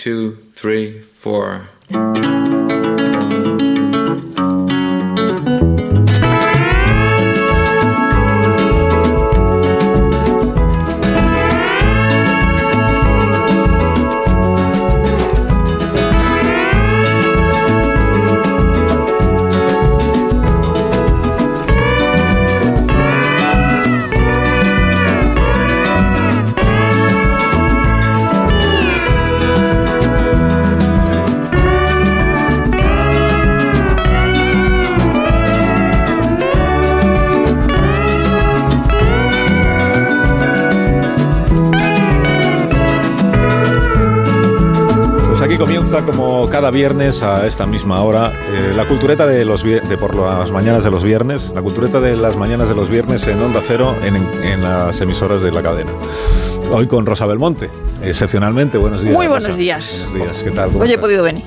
[0.00, 1.68] two, three, four.
[45.90, 50.14] Comienza como cada viernes a esta misma hora eh, la cultureta de los de por
[50.14, 53.60] las mañanas de los viernes, la cultureta de las mañanas de los viernes en Onda
[53.66, 55.90] Cero en, en las emisoras de la cadena.
[56.70, 57.70] Hoy con Rosa Belmonte,
[58.02, 58.78] excepcionalmente.
[58.78, 59.14] Buenos días.
[59.14, 59.58] Muy buenos Rosa.
[59.58, 60.04] días.
[60.10, 60.42] Buenos días.
[60.44, 60.68] ¿Qué tal?
[60.68, 61.00] ¿Cómo Hoy he estás?
[61.02, 61.42] podido venir.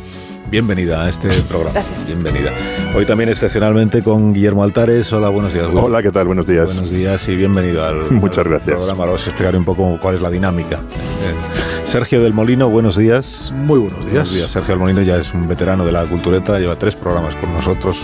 [0.51, 1.71] Bienvenida a este programa.
[1.75, 2.07] Gracias.
[2.07, 2.51] Bienvenida.
[2.93, 5.11] Hoy también excepcionalmente con Guillermo Altares.
[5.13, 5.67] Hola, buenos días.
[5.73, 6.27] Hola, ¿qué tal?
[6.27, 6.65] Buenos días.
[6.65, 8.75] Buenos días y bienvenido al, Muchas al gracias.
[8.75, 9.03] programa.
[9.03, 10.75] Ahora os explicaré un poco cuál es la dinámica.
[10.79, 11.62] Eh,
[11.93, 13.53] Sergio del Molino, buenos días.
[13.55, 14.13] Muy buenos días.
[14.13, 14.49] Buenos días.
[14.51, 18.01] Sergio del Molino ya es un veterano de la cultureta, lleva tres programas con nosotros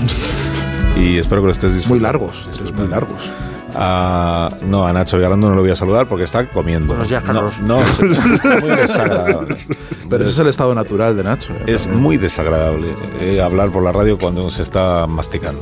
[0.95, 1.95] y espero que lo estés disfrutando.
[1.95, 3.23] Muy largos, muy largos.
[3.73, 6.89] A- no, a Nacho Vigalondo no lo voy a saludar porque está comiendo.
[6.89, 7.59] Buenos días, Carlos.
[7.61, 9.57] No, no, es muy desagradable.
[10.07, 11.53] Pero ese es el estado natural de Nacho.
[11.53, 11.63] ¿eh?
[11.65, 15.61] Es muy desagradable eh, hablar por la radio cuando se está masticando.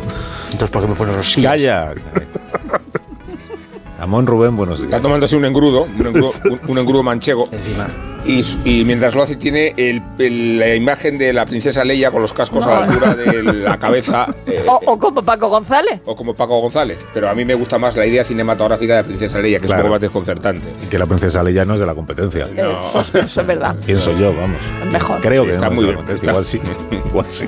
[0.52, 1.54] Entonces, ¿por qué me pones los sillas?
[1.54, 1.94] ¡Calla!
[4.02, 5.02] Amón Rubén, buenos Está días.
[5.02, 7.48] tomándose un engrudo, un engrudo, un- un engrudo manchego.
[7.54, 7.88] Encima.
[8.26, 12.34] Y, mientras lo hace, tiene el- el- la imagen de la princesa Leia con los
[12.34, 14.34] cascos a la altura de la cabeza.
[14.46, 16.02] eh, O, o como Paco González.
[16.06, 17.00] o como Paco González.
[17.14, 19.80] Pero a mí me gusta más la idea cinematográfica de la princesa Leia, que Claro.
[19.80, 20.68] es un poco más desconcertante.
[20.84, 22.48] Y que la princesa Leia no es de la competencia.
[22.54, 22.90] No.
[23.00, 23.76] Eso, eso es verdad.
[23.86, 24.58] Pienso yo, vamos.
[24.92, 25.22] Mejor.
[25.22, 26.30] Creo que Está no muy bien, competencia.
[26.30, 26.60] Igual sí.
[27.10, 27.46] Igual sí.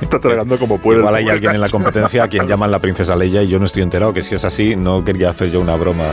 [0.00, 1.00] Está tragando como puede.
[1.00, 3.66] Igual hay alguien en la competencia a quien llaman la princesa Leia y yo no
[3.66, 6.04] estoy enterado que si es así no quería hacer yo una broma.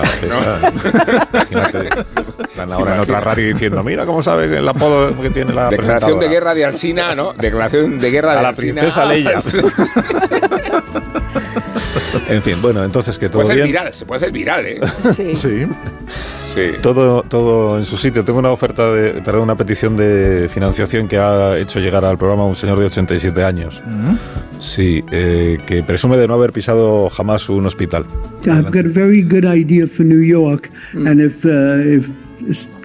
[2.50, 6.20] están ahora en otra radio diciendo, mira cómo sabe el apodo que tiene la Declaración
[6.20, 6.30] de presentadora".
[6.30, 7.34] guerra de Alsina, ¿no?
[7.40, 8.82] Declaración de guerra A de la Alsina.
[8.82, 9.42] princesa Leia.
[12.30, 13.68] En fin, bueno, entonces que Se puede todo hacer bien.
[13.68, 14.80] viral, se puede hacer viral, ¿eh?
[15.16, 15.36] Sí.
[15.36, 15.68] Sí.
[16.36, 16.62] Sí.
[16.82, 18.24] Todo, todo en su sitio.
[18.26, 22.46] Tengo una oferta de, perdón, una petición de financiación que ha hecho llegar al programa
[22.46, 23.82] un señor de 87 años.
[24.60, 28.06] Sí, eh, que presume de no haber pisado jamás un hospital.
[28.46, 31.50] I've got a very good idea for New York, and if uh,
[31.86, 32.10] if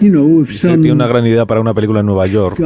[0.00, 2.60] you know if some tiene una gran idea para una película en Nueva York.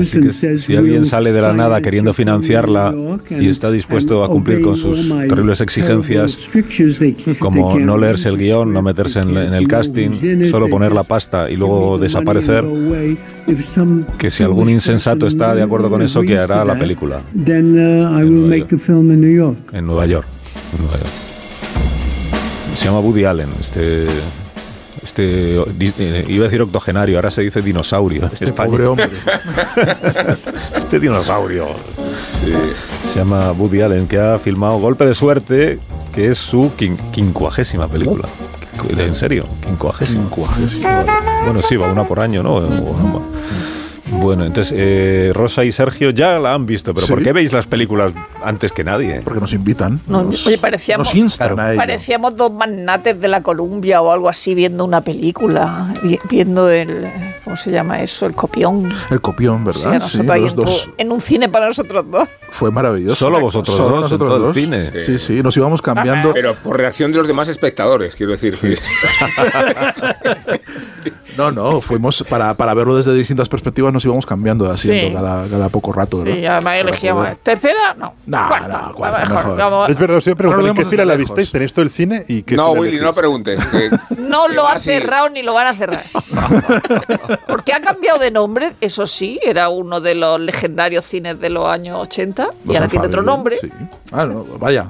[0.00, 2.94] Así que si alguien "We'll sale de la nada queriendo financiarla
[3.30, 6.50] y está dispuesto a cumplir con sus terribles terrible exigencias,
[7.38, 10.10] como no leerse el guion, no meterse en, el casting,
[10.50, 12.64] solo poner la pasta y luego desaparecer.
[14.18, 17.22] que si algún insensato está de acuerdo con eso, que hará la película.
[17.34, 17.42] Uh.
[19.72, 20.26] En Nueva York.
[20.72, 21.10] En Nueva York.
[22.76, 24.06] Se llama Woody Allen, este.
[25.02, 25.56] Este.
[25.60, 28.30] eh, iba a decir octogenario, ahora se dice dinosaurio.
[28.32, 29.10] Este pobre hombre.
[30.76, 31.66] Este dinosaurio.
[33.12, 35.78] Se llama Woody Allen, que ha filmado Golpe de Suerte,
[36.14, 38.28] que es su quin- quincuagésima película.
[38.96, 40.28] En serio, quincuagésima.
[41.44, 42.60] Bueno, sí, va una por año, ¿no?
[44.20, 47.12] Bueno, entonces, eh, Rosa y Sergio ya la han visto, pero Sí.
[47.14, 48.12] ¿por qué veis las películas
[48.44, 49.20] antes que nadie?
[49.22, 50.00] Porque nos invitan.
[50.06, 51.74] No, nos, oye, parecíamos- nos instan a.
[51.74, 57.08] Parecíamos dos magnates de la Columbia o algo así viendo una película, vi- viendo el.
[57.44, 58.26] ¿Cómo se llama eso?
[58.26, 58.92] El copión.
[59.10, 59.94] El copión, ¿verdad?
[59.94, 60.26] los en,
[60.56, 60.84] dos.
[60.84, 62.28] tu- en un cine para nosotros dos.
[62.50, 63.16] Fue maravilloso.
[63.16, 64.54] Solo vosotros Solo dos, en nosotros el dos.
[64.54, 65.04] cine.
[65.06, 66.32] Sí, sí, nos íbamos cambiando.
[66.34, 68.54] Pero por reacción de los demás espectadores, quiero decir.
[71.36, 75.14] No, no, fuimos para, para verlo desde distintas perspectivas, nos íbamos cambiando de asiento Sí.
[75.14, 76.34] cada, cada poco rato, ¿verdad?
[76.34, 77.22] Sí, además elegíamos.
[77.24, 77.94] poder- ¿Tercera?
[77.98, 78.12] No.
[78.40, 78.78] No, cuarta.
[78.88, 79.56] no, cuarta, mejor, mejor.
[79.58, 81.52] vamos- Es verdad, os iba a preguntar, ¿en qué fila la visteis?
[81.52, 82.24] ¿Tenéis todo el cine?
[82.28, 83.64] ¿Y qué No, Willy, no preguntes.
[83.66, 86.02] que- No que lo han cerrado ni lo van a cerrar.
[87.46, 91.66] Porque ha cambiado de nombre, eso sí, era uno de los legendarios cines de los
[91.68, 93.58] años 80 y ahora tiene otro nombre.
[93.60, 93.70] sí.
[94.12, 94.86] Ah, no, vaya.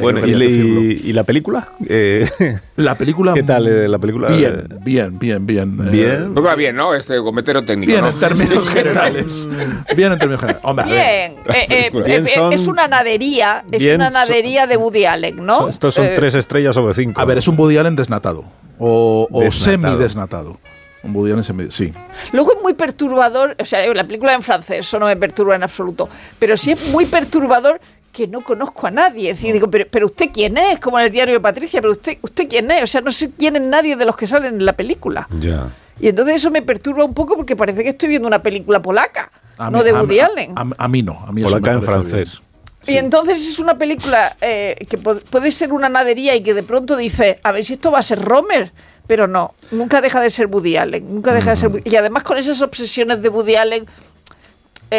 [0.00, 1.68] Bueno, ¿y, le- y la película?
[1.88, 2.28] Eh,
[2.76, 3.34] La película.
[3.34, 4.28] ¿Qué tal eh, la película?
[4.28, 5.78] Bien, bien, bien, bien.
[5.86, 6.34] Eh, Bien.
[6.34, 6.94] Va bien, ¿no?
[6.94, 7.90] Este cometero técnico.
[7.92, 8.10] Bien ¿no?
[8.10, 9.48] en términos generales.
[9.96, 10.64] Bien en términos generales.
[10.64, 14.66] Hombre, Bien, eh, eh, Bien eh, son- es una nadería, es bien una son- nadería
[14.66, 15.56] de Woody Allen, ¿no?
[15.58, 17.20] Son- Estos son Eh, tres estrellas sobre cinco.
[17.20, 18.44] A ver, es un Woody Allen desnatado.
[18.78, 19.94] O, o Desnatado.
[19.96, 20.58] semi-desnatado.
[21.04, 21.92] Un Woody Allen semi Sí.
[22.32, 25.62] Luego es muy perturbador, o sea, la película en francés, eso no me perturba en
[25.62, 26.08] absoluto,
[26.38, 27.78] pero sí es muy perturbador
[28.14, 29.30] que no conozco a nadie.
[29.30, 31.92] Es decir, digo, pero, pero usted quién es, como en el diario de Patricia, pero
[31.92, 34.54] usted, usted quién es, o sea, no sé quién es nadie de los que salen
[34.54, 35.26] en la película.
[35.40, 35.68] Ya.
[36.00, 39.30] Y entonces eso me perturba un poco porque parece que estoy viendo una película polaca,
[39.58, 40.52] A no mí- de Woody a- Allen.
[40.56, 41.18] A, a mí no.
[41.26, 42.40] A mí eso Polaca me en francés.
[42.86, 46.96] Y entonces es una película eh, que puede ser una nadería y que de pronto
[46.96, 48.72] dice, a ver si esto va a ser Romer.
[49.06, 51.14] Pero no, nunca deja de ser Woody Allen.
[51.14, 53.86] Nunca deja de ser Woody- Y además con esas obsesiones de Woody Allen,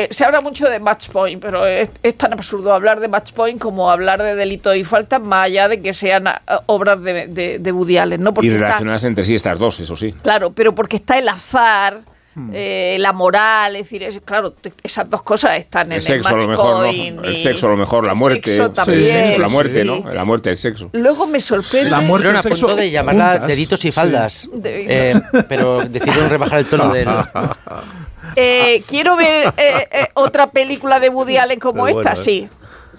[0.04, 3.32] eh, se habla mucho de Match Point, pero es, es tan absurdo hablar de Match
[3.32, 7.28] Point como hablar de delitos y faltas, más allá de que sean ah, obras de,
[7.28, 8.22] de- Allen.
[8.22, 8.34] ¿no?
[8.34, 10.14] Porque Y está- relacionadas entre sí estas dos, eso sí.
[10.24, 12.02] Claro, pero porque está el azar,
[12.38, 12.50] Hmm.
[12.54, 16.02] eh, la moral, es decir, es- claro, te- esas dos cosas están en El el,
[16.02, 16.86] sexo a lo match mejor.
[17.26, 18.52] El sexo a lo mejor, la el muerte.
[18.52, 19.88] sexo Sí, también, la muerte, sí.
[19.88, 20.12] ¿no?
[20.12, 20.90] La muerte, el sexo.
[20.92, 21.90] Luego me sorprende.
[21.92, 23.48] La muerte a el sexo punto de llamarla juntas.
[23.48, 25.16] deditos y faldas, eh,
[25.48, 27.08] pero decidieron rebajar el tono del...
[28.36, 32.16] Eh, quiero ver eh, eh, otra película de Woody Allen como esta, ¿eh?
[32.18, 32.50] sí.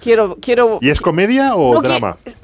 [0.03, 0.79] Quiero, quiero.
[0.83, 2.17] ¿Y es comedia o No, drama?
[2.25, 2.37] es-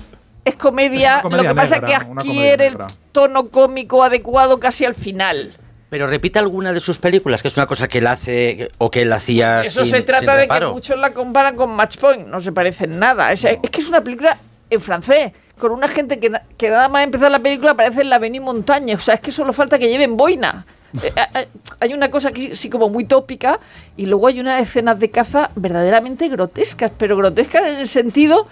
[0.45, 2.77] Es comedia, Es una comedia lo que pasa es que adquiere el
[3.13, 5.53] tono cómico adecuado casi al final.
[5.89, 9.03] Pero repite alguna de sus películas, que es una cosa que él hace o que
[9.03, 12.27] él hacía Eso sin, se trata sin de que muchos la comparan con Match Point,
[12.27, 13.31] no se parece en nada.
[13.31, 14.37] Es, es que es una película
[14.71, 18.09] en francés, con una gente que, na- que nada más empezar la película parece en
[18.11, 18.97] la Avenue Montaña.
[18.97, 20.65] O sea, es que solo falta que lleven boina.
[21.03, 21.49] Eh,
[21.81, 23.61] hay una cosa aquí sí como muy tópica
[23.97, 28.47] y luego hay unas escenas de caza verdaderamente grotescas, pero grotescas en el sentido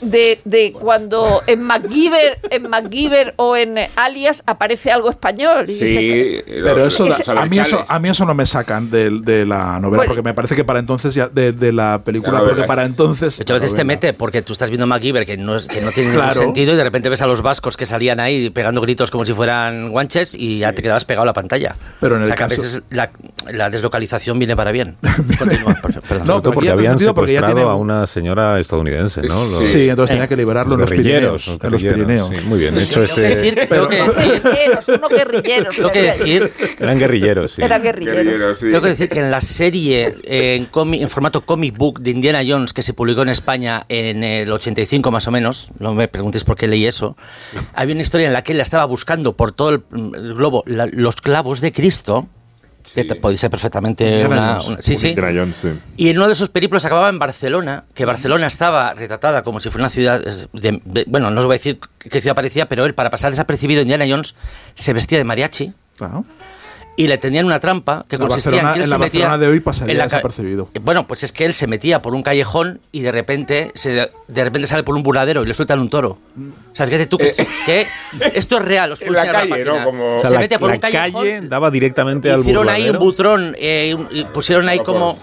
[0.00, 5.66] de, de cuando en MacGyver, en MacGyver o en Alias aparece algo español.
[5.68, 9.78] Sí, Pero eso, a, mí eso, a mí eso no me sacan de, de la
[9.80, 10.04] novela, Bueno.
[10.10, 13.40] porque me parece que para entonces ya, de, de la película, La porque para entonces...
[13.48, 16.10] A veces te mete porque tú estás viendo MacGyver que no, es, que no tiene
[16.10, 19.24] ningún sentido y de repente ves a los vascos que salían ahí pegando gritos como
[19.24, 21.76] si fueran guanches y ya te quedabas pegado a la pantalla.
[22.00, 23.10] Pero en o sea el que a veces la,
[23.50, 24.96] la deslocalización viene para bien.
[25.38, 26.26] Continúa, por- perdón.
[26.26, 29.28] No, porque habían sentido porque ya secuestrado tiene- a una señora estadounidense, ¿no?
[29.28, 29.58] Sí.
[29.60, 31.46] Los- Sí, entonces tenía que liberarlo en los Pirineos.
[31.46, 32.30] guerrilleros, En los Pirineos.
[32.36, 33.20] sí, muy bien, hecho Tengo que este...
[33.22, 35.76] decir, que decir, guerrilleros, unos guerrilleros.
[35.76, 37.62] tengo que decir Eran guerrilleros, sí.
[37.62, 38.58] Era guerrilleros.
[38.58, 38.66] Sí.
[38.66, 42.10] Tengo que decir que en la serie eh, en, comi- en formato comic book de
[42.10, 46.08] Indiana Jones que se publicó en España en el 85 más o menos, no me
[46.08, 47.16] preguntéis por qué leí eso,
[47.74, 49.82] había una historia en la que él estaba buscando por todo el,
[50.14, 52.28] el globo la- los clavos de Cristo,
[52.94, 55.08] que podéis ser perfectamente una, sí, Un sí.
[55.96, 59.70] Y en uno de esos periplos acababa en Barcelona, que Barcelona estaba retratada como si
[59.70, 60.20] fuera una ciudad,
[60.52, 63.30] de- de- bueno, no os voy a decir qué ciudad parecía, pero él para pasar
[63.30, 64.34] desapercibido Indiana Jones
[64.74, 66.24] se vestía de mariachi Claro.
[66.98, 68.98] Y le tenían una trampa que La consistía Barcelona- en que él en se la
[68.98, 70.68] metía Barcelona de hoy pasaría en la desapercibido.
[70.74, 73.90] Eh, Bueno, pues es que él se metía por un callejón y de repente se,
[74.28, 76.18] de repente sale por un burladero y le sueltan un toro.
[76.38, 77.30] O sea, fíjate tú que,
[77.66, 77.86] que
[78.34, 78.92] esto es real.
[78.92, 79.74] Os En la calle, página.
[79.78, 79.84] ¿no?
[79.84, 81.22] Como- O sea, se la, mete por la un callejón.
[81.22, 82.98] calle daba directamente al hicieron ahí un burladero.
[83.04, 85.18] butrón eh, y pusieron ahí como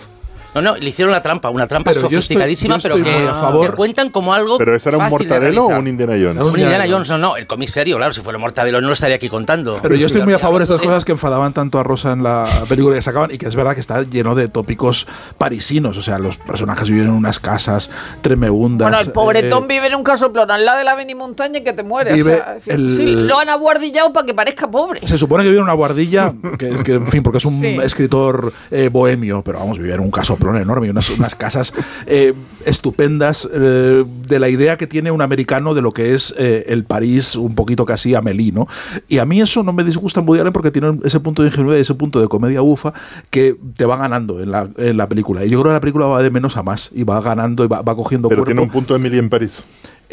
[0.56, 3.04] no no le hicieron la trampa una trampa Pero yo estoy- sofisticadísima yo estoy pero
[3.18, 3.70] que, muy a favor.
[3.72, 6.42] que cuentan como algo ¿Pero eso era un mortadelo o un Indiana Jones?
[6.44, 8.94] Un Indiana Indiana Jones no no el cómic serio claro si fuera mortadelo no lo
[8.94, 11.80] estaría aquí contando Pero yo estoy muy a favor de estas cosas que enfadaban tanto
[11.80, 14.48] a Rosa en la película que sacaban y que es verdad que está lleno de
[14.48, 15.08] tópicos
[15.38, 15.98] parisinos.
[15.98, 17.90] O sea, los personajes viven en unas casas
[18.22, 18.90] tremeundas.
[18.90, 21.64] Bueno, el pobretón eh, vive en un casoplón al lado de la Avenida Montaña y
[21.64, 22.14] que te mueres.
[22.14, 25.06] Vive o sea, es decir, el- sí, lo han aguardillado para que parezca pobre.
[25.08, 27.78] Se supone que vive en una guardilla, que, que, en fin, porque es un Sí.
[27.84, 31.74] escritor eh, bohemio, pero vamos, vive en un casoplón enorme, y unas, unas casas
[32.06, 32.34] eh,
[32.66, 36.84] estupendas eh, de la idea que tiene un americano de lo que es eh, el
[36.84, 38.68] París, un poquito casi Amélie, ¿no?
[39.07, 41.50] Y a mí eso no me disgusta en Woody Allen porque tiene ese punto de
[41.50, 42.94] ingenuidad y ese punto de comedia bufa
[43.30, 45.45] que te va ganando en la, en la película.
[45.45, 47.68] Y yo creo que la película va de menos a más y va ganando y
[47.68, 48.52] va, va cogiendo Pero cuerpo.
[48.52, 49.64] tiene un punto Emily en París.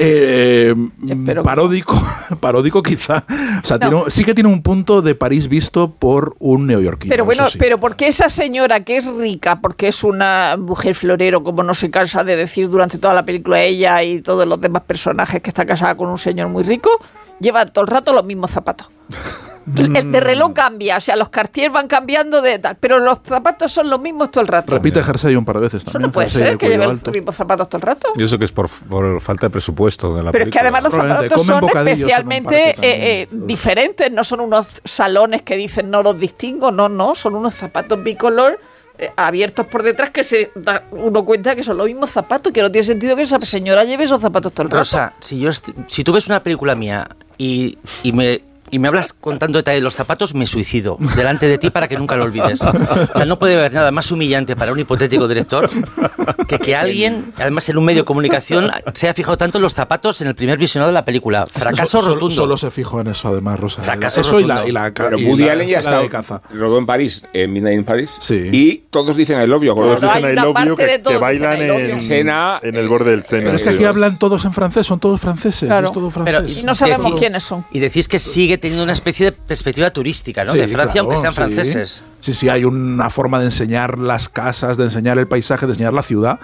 [0.02, 0.74] Eh,
[1.06, 2.00] que- paródico,
[2.40, 3.24] paródico quizá.
[3.62, 3.88] O sea, No.
[3.90, 7.10] tiene sí que tiene un punto de París visto por un neoyorquino.
[7.12, 7.58] Pero bueno, sí.
[7.58, 11.90] pero porque esa señora que es rica, porque es una mujer florero, como no se
[11.90, 15.66] cansa de decir durante toda la película ella y todos los demás personajes que está
[15.66, 16.90] casada con un señor muy rico,
[17.38, 18.88] lleva todo el rato los mismos zapatos.
[19.76, 23.70] El de reloj cambia, o sea, los Cartier van cambiando de tal, pero los zapatos
[23.70, 24.72] son los mismos todo el rato.
[24.72, 26.08] Repite jersey un par de veces Eso también.
[26.08, 28.12] no puede ser que lleve los mismos zapatos todo el rato.
[28.16, 30.82] Y eso que es por, por falta de presupuesto de la Pero es que además
[30.84, 36.18] los zapatos son especialmente eh, eh, diferentes, no son unos salones que dicen no los
[36.18, 38.58] distingo, no, no, son unos zapatos bicolor
[38.98, 42.60] eh, abiertos por detrás que se da uno cuenta que son los mismos zapatos, que
[42.60, 44.80] no tiene sentido que esa señora lleve esos zapatos todo el rato.
[44.80, 49.12] Rosa, si, yo si tú ves una película mía y, y me, y me hablas
[49.12, 52.60] contando detalles de los zapatos, me suicido delante de ti para que nunca lo olvides.
[52.62, 52.72] O
[53.16, 55.68] sea, no puede haber nada más humillante para un hipotético director
[56.48, 59.74] que que alguien, además en un medio de comunicación, se haya fijado tanto en los
[59.74, 61.46] zapatos en el primer visionado de la película.
[61.46, 62.34] Fracaso Solo- rotundo.
[62.34, 63.82] Solo se fijó en eso, además, Rosa.
[63.82, 64.68] Fracaso eso y la, rotundo.
[64.68, 66.42] y la, Pero y Woody la- Allen ya la está de caza.
[66.52, 68.16] rodó en París, en Midnight in Paris.
[68.20, 68.48] Sí.
[68.52, 69.74] Y todos dicen el obvio.
[69.74, 71.86] Todos Claro, hay dicen I love you que, que bailan I love you.
[71.94, 73.44] en, Sena, en el borde del Sena.
[73.44, 73.88] Pero es que aquí es.
[73.88, 75.66] hablan todos en francés, son todos franceses.
[75.68, 75.88] Claro.
[75.88, 76.58] Es todo Pero- francés.
[76.58, 77.64] y no sabemos quiénes son.
[77.72, 80.52] Y decís que sigue teniendo una especie de perspectiva turística, ¿no?
[80.52, 81.36] Sí, de Francia, claro, aunque sean sí.
[81.36, 82.02] franceses.
[82.20, 85.92] Sí, sí, hay una forma de enseñar las casas, de enseñar el paisaje, de enseñar
[85.92, 86.38] la ciudad.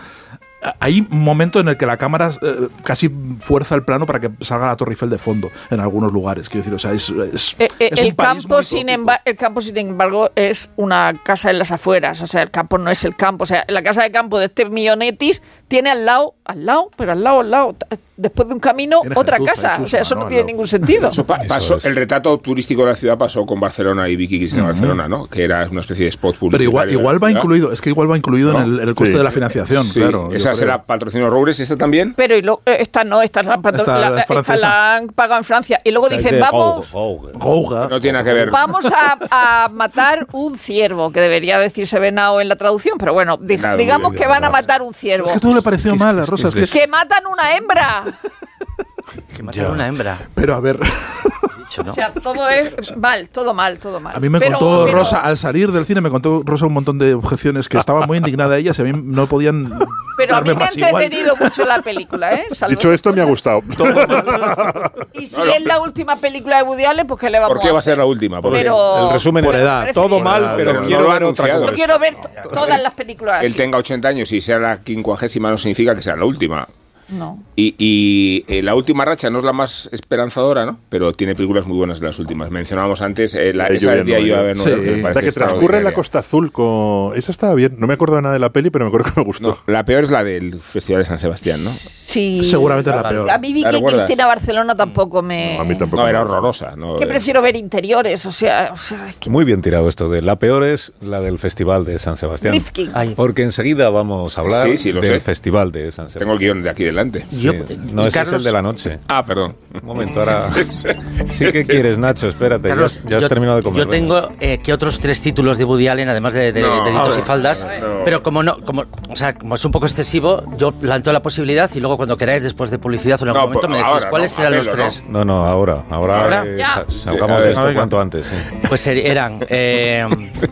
[0.80, 3.08] Hay un momento en el que la cámara eh, casi
[3.38, 6.48] fuerza el plano para que salga la Torre Eiffel de fondo en algunos lugares.
[6.48, 8.88] Quiero decir, o sea, es, es- Eh, eh, es un el, París campo, muy sin
[8.88, 12.20] el campo, sin embargo, es una casa en las afueras.
[12.22, 13.44] O sea, el campo no es el campo.
[13.44, 17.12] O sea, la casa de campo de este Millonetis tiene al lado, al lado, pero
[17.12, 17.76] al lado, al lado,
[18.16, 19.82] después de un camino, otra gentuza casa.
[19.82, 20.28] O sea, eso no, ¿no?
[20.28, 21.08] tiene ningún sentido.
[21.08, 21.84] Eso pa- Eso pasó- es.
[21.84, 25.26] El retrato turístico de la ciudad pasó con Barcelona y Vicky Cristina Barcelona, ¿no?
[25.26, 26.68] Que era una especie de spot Pero publicitario.
[26.70, 28.60] igual, igual va incluido, es que igual va incluido No.
[28.60, 29.18] en el, en el coste Sí.
[29.18, 30.30] de la financiación, Sí, claro.
[30.32, 30.54] esa creo.
[30.58, 32.14] será patrocinio Roures, ¿esta también?
[32.14, 35.08] Pero y lo- eh, esta no, esta, es la, Esta la- es esta la han
[35.08, 35.80] pagado en Francia.
[35.84, 37.88] Y luego dicen, vamos, Gouga.
[37.88, 38.50] No tiene nada que ver.
[38.50, 39.18] vamos a,
[39.64, 44.12] a matar un ciervo, que debería decirse venado en la traducción, pero bueno, Claro, digamos
[44.14, 45.26] que van a matar un ciervo.
[45.26, 46.50] Es que todo le pareció mal, que Rosa.
[46.72, 48.04] ¡Que matan una hembra!
[49.36, 49.74] Que mataron Ya.
[49.74, 50.78] una hembra, pero a ver,
[51.58, 51.92] dicho, ¿no?
[51.92, 54.16] O sea, todo es mal, todo mal, todo mal.
[54.16, 56.72] a mí me Pero- contó pero- Rosa, al salir del cine, me contó Rosa un
[56.72, 59.70] montón de objeciones que estaba muy indignada ella, y a mí no podían
[60.16, 61.02] Pero a mí me ha igual.
[61.04, 62.46] entretenido mucho la película, ¿eh?
[62.50, 63.62] Salvo Dicho esto, me ha gustado.
[65.12, 67.72] Y si es la última película de Woody Allen, pues que le vamos ¿Por qué
[67.72, 68.42] va a ser la última?
[68.42, 69.06] Porque Pero...
[69.08, 69.88] El resumen Por es edad.
[69.94, 71.58] Todo mal, Pero pero no quiero ver otra.
[71.60, 73.56] Yo quiero ver to- todas las películas él así.
[73.56, 76.66] tenga 80 años y sea la quincuagésima no significa que sea la última.
[77.08, 77.42] No.
[77.54, 80.78] Y, y, eh, la última racha no es la más esperanzadora, ¿no?
[80.88, 82.50] Pero tiene películas muy buenas de las últimas.
[82.50, 84.70] Mencionábamos antes eh, la, esa Lluvia del día a ver Sí.
[84.70, 85.92] me La que transcurre en la.
[85.94, 87.16] Costa Azul con...
[87.16, 87.76] Esa estaba bien.
[87.78, 89.48] No me acuerdo nada de la peli, pero me acuerdo que me gustó.
[89.50, 91.70] No, la peor es la del Festival de San Sebastián, ¿no?
[92.16, 92.44] Sí.
[92.44, 93.30] Seguramente es la peor.
[93.30, 94.04] A mí ¿La recuerdas?
[94.04, 95.56] Cristina Barcelona tampoco me...
[95.56, 96.02] No, a mí tampoco.
[96.02, 96.74] No, era horrorosa.
[96.76, 96.96] ¿no?
[96.96, 98.70] Que Eh, prefiero ver interiores, o sea...
[98.72, 99.28] O sea es que...
[99.28, 102.54] Muy bien tirado esto de la peor es la del Festival de San Sebastián.
[102.54, 102.90] Rifkin.
[103.14, 105.20] Porque enseguida vamos a hablar Sí, sí, lo del sé.
[105.20, 106.38] Festival de San Tengo el Sebastián.
[106.38, 107.26] guion de aquí delante.
[107.28, 107.42] Sí.
[107.42, 108.98] Yo- no, y ese es Carlos- el de la noche.
[109.08, 109.54] Ah, perdón.
[109.74, 110.48] Un momento, ahora.
[111.26, 112.68] Sí que quieres, Nacho, espérate.
[112.68, 113.78] Carlos, ya, ya has yo, terminado de comer.
[113.80, 117.22] yo tengo eh, que otros tres títulos de Woody Allen, además de, de, Deditos y
[117.22, 118.04] Faldas, no.
[118.04, 121.70] pero como no, como, o sea, como es un poco excesivo, yo planteo la posibilidad
[121.74, 123.92] y luego cuando queráis, después de publicidad o en algún No, momento, pues me decís
[123.94, 125.02] ahora, cuáles no, serán los tres.
[125.08, 125.84] No, no, ahora.
[125.90, 126.44] Ahora, ¿Ahora?
[126.46, 126.66] eh, Ya.
[126.74, 128.26] sa- salgamos a de ver, esto cuanto antes.
[128.26, 128.36] sí.
[128.68, 130.06] Pues ser- eran eh,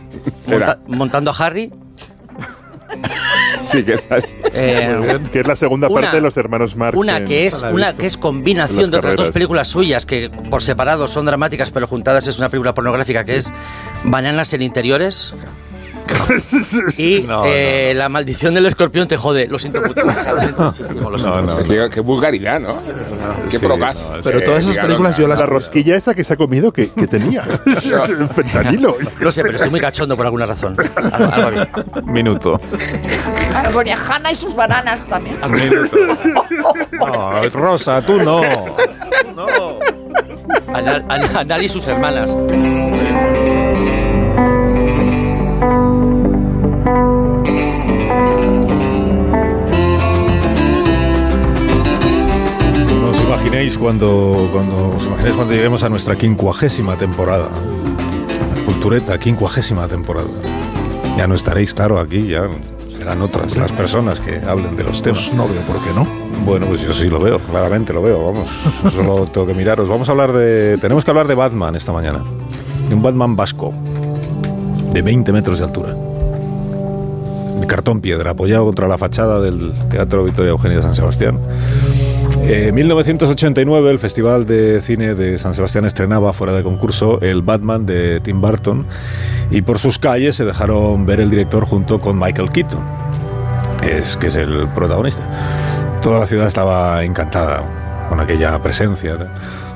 [0.47, 1.71] monta- montando a Harry,
[3.63, 4.33] Sí, que estás.
[4.53, 6.97] eh, Que es la segunda Una- parte de los hermanos Marx.
[6.97, 10.31] Una en- que es una que es combinación las de otras dos películas suyas que
[10.31, 13.53] por separado son dramáticas pero juntadas es una película pornográfica que es
[14.05, 15.35] Bananas en interiores
[16.97, 19.47] y No, eh, La maldición del escorpión te jode.
[19.49, 20.03] Lo siento mucho.
[20.05, 21.41] Lo siento muchísimo, lo siento
[21.85, 22.81] No, qué vulgaridad, ¿no?
[23.51, 23.97] Qué Sí, procaz.
[24.11, 26.91] no, Pero todas esas películas yo las La rosquilla esa que se ha comido, que,
[26.91, 27.43] que tenía?
[28.35, 28.97] Fentanilo.
[29.21, 30.77] No sé, pero estoy muy cachondo por alguna razón.
[31.13, 31.69] Algo, algo bien.
[32.07, 32.61] Minuto.
[33.73, 35.37] Ponía Hanna y sus bananas también.
[35.51, 35.97] Minuto.
[37.53, 38.43] Rosa, tú no.
[39.35, 39.79] No.
[40.73, 42.35] Anal, Anal- Anal y sus hermanas.
[53.35, 57.49] Imaginéis cuando, cuando os imaginéis cuando lleguemos a nuestra quincuagésima temporada.
[58.55, 60.29] La cultureta, quincuagésima temporada.
[61.17, 62.49] Ya no estaréis, claro, aquí, ya
[62.97, 65.29] serán otras las personas que hablen de los temas.
[65.29, 66.07] Pues no veo por qué no.
[66.45, 68.49] Bueno, pues yo sí lo veo, claramente lo veo, vamos.
[68.93, 69.89] Solo tengo que miraros.
[69.89, 70.79] Vamos a hablar de.
[70.79, 72.21] Tenemos que hablar de Batman esta mañana.
[72.89, 73.75] De un Batman vasco.
[74.93, 75.97] De 20 metros de altura.
[77.61, 81.41] De cartón piedra, apoyado contra la fachada del Teatro Victoria Eugenia de San Sebastián.
[82.47, 87.87] En 1989 el Festival de Cine de San Sebastián estrenaba fuera de concurso el Batman
[87.87, 88.85] de Tim Burton
[89.51, 92.83] y por sus calles se dejaron ver el director junto con Michael Keaton,
[93.83, 95.27] es, que es el protagonista.
[96.03, 99.17] Toda la ciudad estaba encantada con aquella presencia.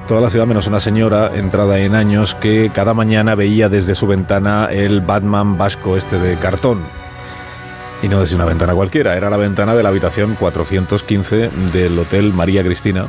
[0.06, 4.06] Toda la ciudad menos una señora entrada en años que cada mañana veía desde su
[4.06, 6.80] ventana el Batman vasco este de cartón.
[8.02, 12.32] Y no desde una ventana cualquiera, era la ventana de la habitación 415 del Hotel
[12.32, 13.06] María Cristina.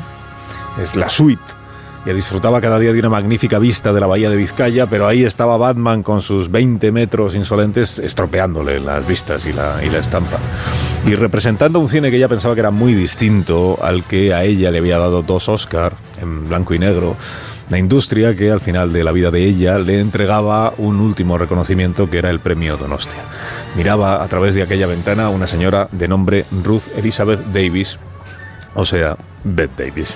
[0.82, 1.60] Es la suite.
[2.06, 5.26] Y disfrutaba cada día de una magnífica vista de la bahía de Vizcaya, pero ahí
[5.26, 10.38] estaba Batman con sus 20 metros insolentes estropeándole las vistas y la, y la estampa.
[11.06, 14.72] Y representando un cine que ella pensaba que era muy distinto al que a ella
[14.72, 17.16] le había dado dos Oscar en blanco y negro,
[17.70, 22.10] la industria que al final de la vida de ella le entregaba un último reconocimiento
[22.10, 23.22] que era el premio Donostia.
[23.76, 28.00] Miraba a través de aquella ventana a una señora de nombre Ruth Elizabeth Davis,
[28.74, 30.16] o sea, Bette Davis.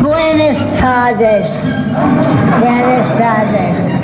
[0.00, 1.46] Buenas tardes.
[2.60, 3.94] Buenas tardes.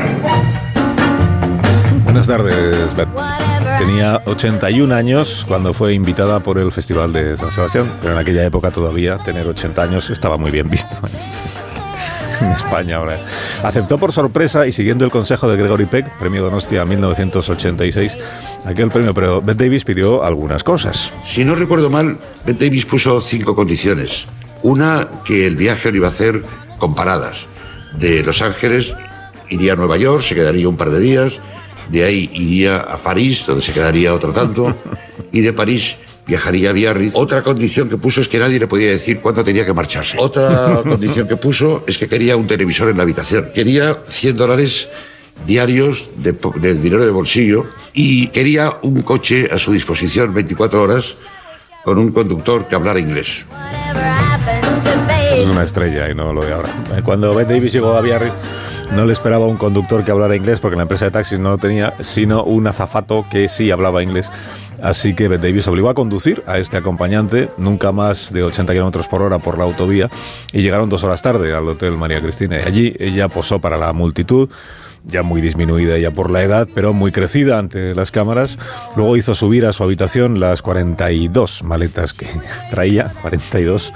[2.05, 3.50] Buenas tardes, Bette.
[3.81, 8.45] Tenía 81 años cuando fue invitada por el Festival de San Sebastián, pero en aquella
[8.45, 10.95] época todavía tener 80 años estaba muy bien visto.
[12.43, 13.19] En España ahora.
[13.63, 18.17] Aceptó por sorpresa y siguiendo el consejo de Gregory Peck, premio Donostia 1986,
[18.65, 21.13] aquel premio, pero Bette Davis pidió algunas cosas.
[21.25, 24.27] Si no recuerdo mal, Bette Davis puso cinco condiciones.
[24.63, 26.43] Una, que el viaje lo iba a hacer
[26.79, 27.47] con paradas.
[27.99, 28.95] De Los Ángeles
[29.51, 31.41] iría a Nueva York, se quedaría un par de días.
[31.91, 34.65] De ahí iría a París, donde se quedaría otro tanto.
[35.33, 37.15] Y de París viajaría a Biarritz.
[37.15, 40.17] Otra condición que puso es que nadie le podía decir cuándo tenía que marcharse.
[40.19, 43.51] Otra condición que puso es que quería un televisor en la habitación.
[43.55, 44.89] Quería 100 dólares
[45.47, 51.17] diarios de, de dinero de bolsillo y quería un coche a su disposición 24 horas
[51.85, 53.45] con un conductor que hablara inglés.
[55.41, 56.69] Es una estrella y no lo de ahora.
[56.97, 58.35] Eh, Cuando Bette Davis llegó a Biarritz,
[58.95, 61.59] no le esperaba un conductor que hablara inglés porque la empresa de taxis no lo
[61.59, 64.31] tenía, sino un azafato que sí hablaba inglés.
[64.83, 69.09] Así que Bette Davis obligó a conducir a este acompañante, nunca más de 80 kilómetros
[69.09, 70.11] por hora por la autovía,
[70.53, 72.59] y llegaron dos horas tarde al Hotel María Cristina.
[72.59, 74.51] Y allí ella posó para la multitud,
[75.05, 78.59] ya muy disminuida ya por la edad, pero muy crecida ante las cámaras.
[78.97, 82.27] Luego hizo subir a su habitación las 42 maletas que
[82.71, 83.93] traía, 42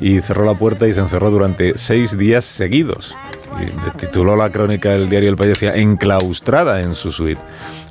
[0.00, 3.16] y cerró la puerta y se encerró durante seis días seguidos.
[3.60, 7.40] Y tituló la crónica del diario El País, decía, enclaustrada en su suite.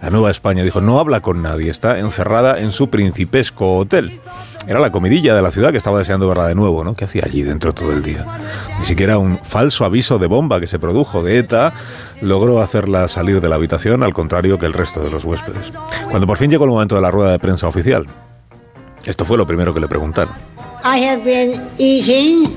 [0.02, 4.20] La Nueva España dijo, no habla con nadie, está encerrada en su principesco hotel.
[4.68, 6.94] Era la comidilla de la ciudad que estaba deseando verla de nuevo, ¿no?
[6.94, 8.26] ¿Qué hacía allí dentro todo el día?
[8.80, 11.74] Ni siquiera un falso aviso de bomba que se produjo de ETA
[12.22, 15.72] logró hacerla salir de la habitación, al contrario que el resto de los huéspedes.
[16.10, 18.08] Cuando por fin llegó el momento de la rueda de prensa oficial,
[19.06, 20.34] esto fue lo primero que le preguntaron.
[20.88, 22.48] I have been eating,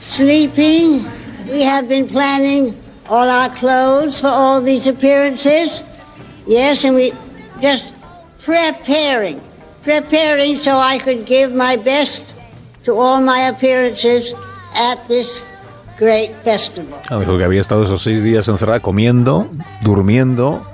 [0.00, 1.06] sleeping.
[1.46, 2.74] We have been planning
[3.08, 5.84] all our clothes for all these appearances.
[6.44, 7.12] Yes, and we
[7.60, 7.94] just
[8.40, 9.40] preparing,
[9.84, 12.34] preparing so I could give my best
[12.82, 14.34] to all my appearances
[14.74, 15.46] at this
[15.98, 16.98] great festival.
[17.10, 19.48] Ah, dijo que había estado esos seis días encerrada comiendo,
[19.82, 20.66] durmiendo,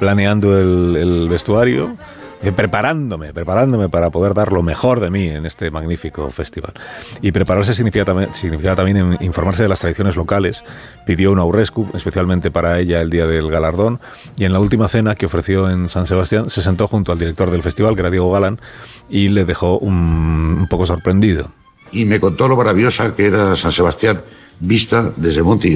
[0.00, 1.98] planeando el, el vestuario,
[2.46, 6.72] eh, preparándome, preparándome para poder dar lo mejor de mí en este magnífico festival.
[7.20, 10.62] Y prepararse significa también, informarse de las tradiciones locales.
[11.04, 14.00] Pidió un aurescu, especialmente para ella el día del galardón,
[14.36, 17.50] y en la última cena que ofreció en San Sebastián se sentó junto al director
[17.50, 18.60] del festival, que era Diego Galán,
[19.08, 21.50] y le dejó un, poco sorprendido.
[21.92, 24.22] Y me contó lo maravillosa que era San Sebastián
[24.60, 25.68] vista desde Monte.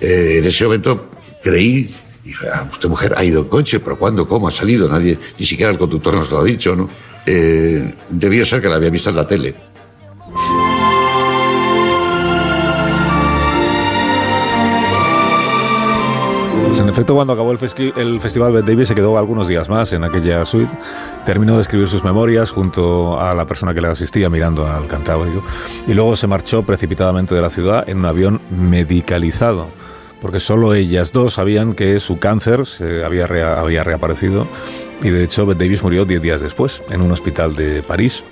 [0.00, 1.08] Eh, en ese momento
[1.42, 1.94] creí,
[2.26, 4.28] dije, ah, esta mujer ha ido en coche, pero ¿cuándo?
[4.28, 4.88] ¿Cómo ha salido?
[4.88, 6.88] Nadie, ni siquiera el conductor nos lo ha dicho, ¿no?
[7.24, 9.54] Eh, debió ser que la había visto en la tele.
[16.68, 17.58] Pues en efecto, cuando acabó el,
[17.96, 20.70] el festival, Bette Davis se quedó algunos días más en aquella suite.
[21.24, 25.42] Terminó de escribir sus memorias junto a la persona que le asistía mirando al Cantábrico.
[25.86, 29.68] Y luego se marchó precipitadamente de la ciudad en un avión medicalizado.
[30.20, 34.46] Porque solo ellas dos sabían que su cáncer se había, rea- había reaparecido.
[35.02, 38.24] Y de hecho, Bette Davis murió 10 días después en un hospital de París,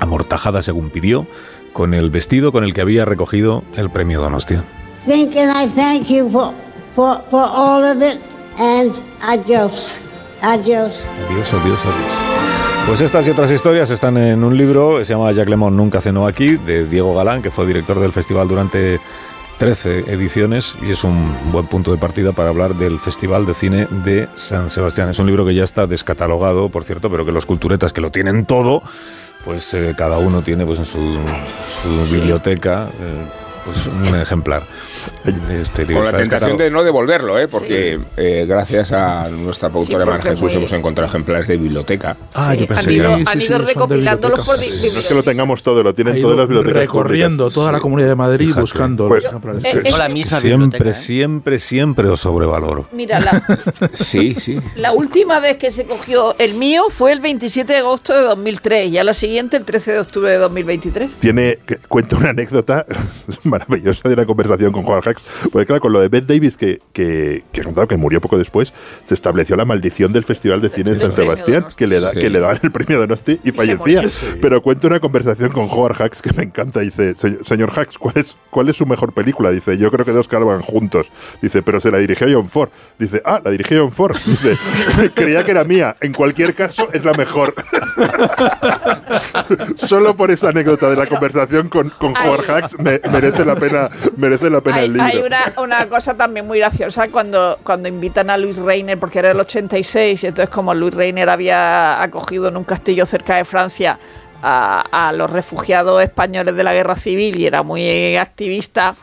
[0.00, 1.26] amortajada según pidió,
[1.72, 4.62] con el vestido con el que había recogido el premio Donostia.
[5.06, 6.52] Think and I thank you for,
[6.94, 8.18] for, for all of it.
[8.58, 10.00] And adios.
[10.42, 11.08] Adios.
[11.26, 12.12] Adiós, adiós, adiós.
[12.86, 16.26] Pues estas y otras historias están en un libro, se llama Jacques Lemon Nunca cenó
[16.26, 19.00] aquí, de Diego Galán, que fue director del festival durante
[19.58, 23.88] 13 ediciones y es un buen punto de partida para hablar del Festival de Cine
[24.04, 25.08] de San Sebastián.
[25.08, 28.10] Es un libro que ya está descatalogado, por cierto, pero que los culturetas que lo
[28.10, 28.82] tienen todo,
[29.44, 30.98] pues eh, cada uno tiene pues en su,
[31.82, 34.62] su biblioteca eh, pues un ejemplar.
[35.50, 36.02] este libro.
[36.04, 37.46] Con la tentación de no devolverlo, ¿eh?
[37.48, 42.16] porque eh, gracias a nuestra productora Sí, Mar Jesús muy- hemos encontrado ejemplares de biblioteca.
[42.34, 45.14] Ah, yo pensé han ido, que han sí, ido sí, recopilándolos por No es que
[45.14, 47.54] lo tengamos todo, lo tienen todas las bibliotecas recorriendo públicas.
[47.54, 48.60] toda la comunidad de Madrid Fíjate.
[48.60, 49.64] buscando Pues- los ejemplares.
[49.64, 50.94] Eh, No la misma Siempre, biblioteca, ¿eh?
[50.94, 52.86] siempre, siempre os sobrevaloro.
[52.92, 53.42] Mira, la,
[53.92, 54.58] Sí, sí.
[54.76, 58.90] la última vez que se cogió el mío fue el 27 de agosto de 2003
[58.90, 61.10] y a la siguiente el 13 de octubre de 2023.
[61.20, 62.86] Tiene, cuenta una anécdota
[63.58, 66.80] maravillosa de una conversación con Juan Hacks, porque claro, con lo de Bette Davis, que,
[66.92, 71.00] que, que que murió poco después, se estableció la maldición del Festival de Cine de
[71.00, 72.18] San Sebastián, que le, da, Sí.
[72.18, 74.02] que le daban el premio Donosti y fallecía.
[74.40, 76.80] Pero cuenta una conversación con Howard Hacks que me encanta.
[76.80, 79.50] Dice, "Se- señor Hacks, ¿cuál es, ¿cuál es su mejor película?
[79.50, 81.06] Dice, yo creo que dos van juntos.
[81.40, 82.70] Dice, pero se la dirigió John Ford.
[82.98, 84.16] Dice, ah, la dirigió John Ford.
[84.26, 84.56] Dice,
[85.14, 85.96] creía que era mía.
[86.00, 87.54] En cualquier caso, es la mejor.
[89.76, 92.50] Solo por esa anécdota de la conversación con, con Howard.
[92.50, 95.06] Hacks me- merece merece la pena, merece la pena Hay, el libro.
[95.06, 99.30] hay una, una cosa también muy graciosa cuando, cuando invitan a Luis Reiner, porque era
[99.30, 103.98] el 86, y entonces como Luis Reiner había acogido en un castillo cerca de Francia
[104.42, 108.94] a, a los refugiados españoles de la guerra civil y era muy activista,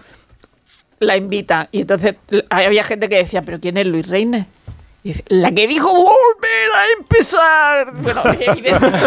[0.99, 1.67] la invitan.
[1.71, 2.15] Y entonces
[2.49, 4.45] había gente que decía, ¿pero quién es Luis Reiner?
[5.29, 7.91] La que dijo volver a empezar.
[7.93, 8.99] Bueno, evidentemente,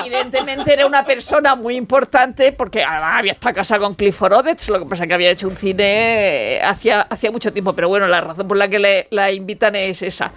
[0.00, 4.78] evidentemente era una persona muy importante porque además había estado casada con Clifford Odets, lo
[4.78, 8.22] que pasa que había hecho un cine eh, hacía, hacía mucho tiempo, pero bueno, la
[8.22, 10.32] razón por la que le, la invitan es esa.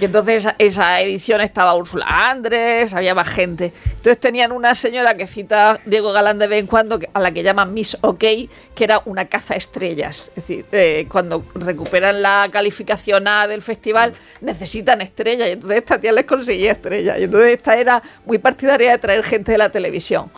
[0.00, 3.72] Y entonces esa, edición estaba Úrsula Andrés, había más gente.
[3.84, 7.44] Entonces tenían una señora que cita Diego Galán de vez en cuando, a la que
[7.44, 10.30] llaman Miss OK, que era una caza estrellas.
[10.30, 15.48] Es decir, eh, cuando recuperan la calificación A del festival, necesitan estrellas.
[15.48, 17.18] Y entonces esta tía les conseguía estrellas.
[17.20, 20.28] Y entonces esta era muy partidaria de traer gente de la televisión.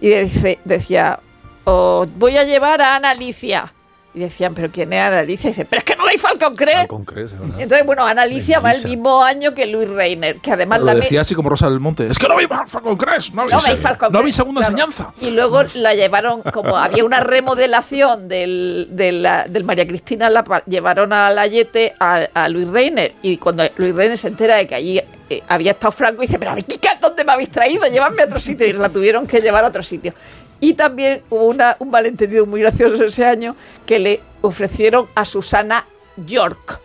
[0.00, 1.20] Y decía,
[1.64, 3.72] voy a llevar a Ana Alicia.
[4.14, 5.48] Y decían, ¿pero quién es Ana Alicia?
[5.48, 6.86] Y dice, pero es que no veis Falcon Crest.
[6.88, 7.60] Con crees, ¿verdad?
[7.60, 10.94] Entonces, bueno, Ana Alicia va el mismo año que Luis Reiner, que además Lo la
[10.94, 12.06] me- decía así como Rosa del Monte.
[12.08, 13.32] Es que no veis Falcon Crest.
[13.32, 14.72] No no veis, Falcon no Crest, veis segunda claro.
[14.74, 15.14] enseñanza.
[15.22, 20.44] Y luego la llevaron, como había una remodelación del, de la- del María Cristina, la
[20.66, 23.14] llevaron a la Yete a, a Luis Reiner.
[23.22, 26.54] Y cuando Luis Reiner se entera de que allí eh, había estado Franco, dice, pero
[26.56, 27.86] Kika, ¿dónde me habéis traído?
[27.86, 28.66] Llevadme a otro sitio.
[28.66, 30.12] Y la tuvieron que llevar a otro sitio.
[30.62, 35.84] Y también hubo una- un malentendido muy gracioso ese año que le ofrecieron a Susana
[36.24, 36.80] York.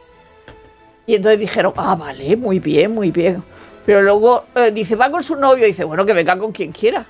[1.05, 3.43] Y entonces dijeron, ah, vale, muy bien, muy bien.
[3.85, 5.63] Pero luego eh, dice, va con su novio.
[5.67, 7.05] dice, bueno, que venga con quien quiera.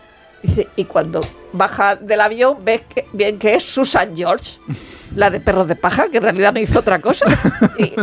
[0.76, 1.19] Y cuando
[1.52, 4.60] baja del avión, ves que, bien que es Susan George,
[5.15, 7.26] la de Perros de Paja, que en realidad no hizo otra cosa.
[7.78, 7.93] Y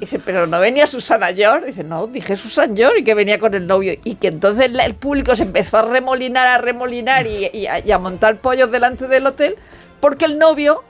[0.00, 1.66] dice, pero no venía Susana George.
[1.66, 3.94] Dice, no, dije Susan George y que venía con el novio.
[4.04, 7.98] Y que entonces el público se empezó a remolinar, a remolinar y a, y a
[7.98, 9.56] montar pollos delante del hotel,
[10.00, 10.82] porque el novio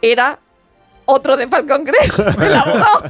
[0.00, 0.38] era
[1.04, 3.02] otro de Falcon Crest, el abogado.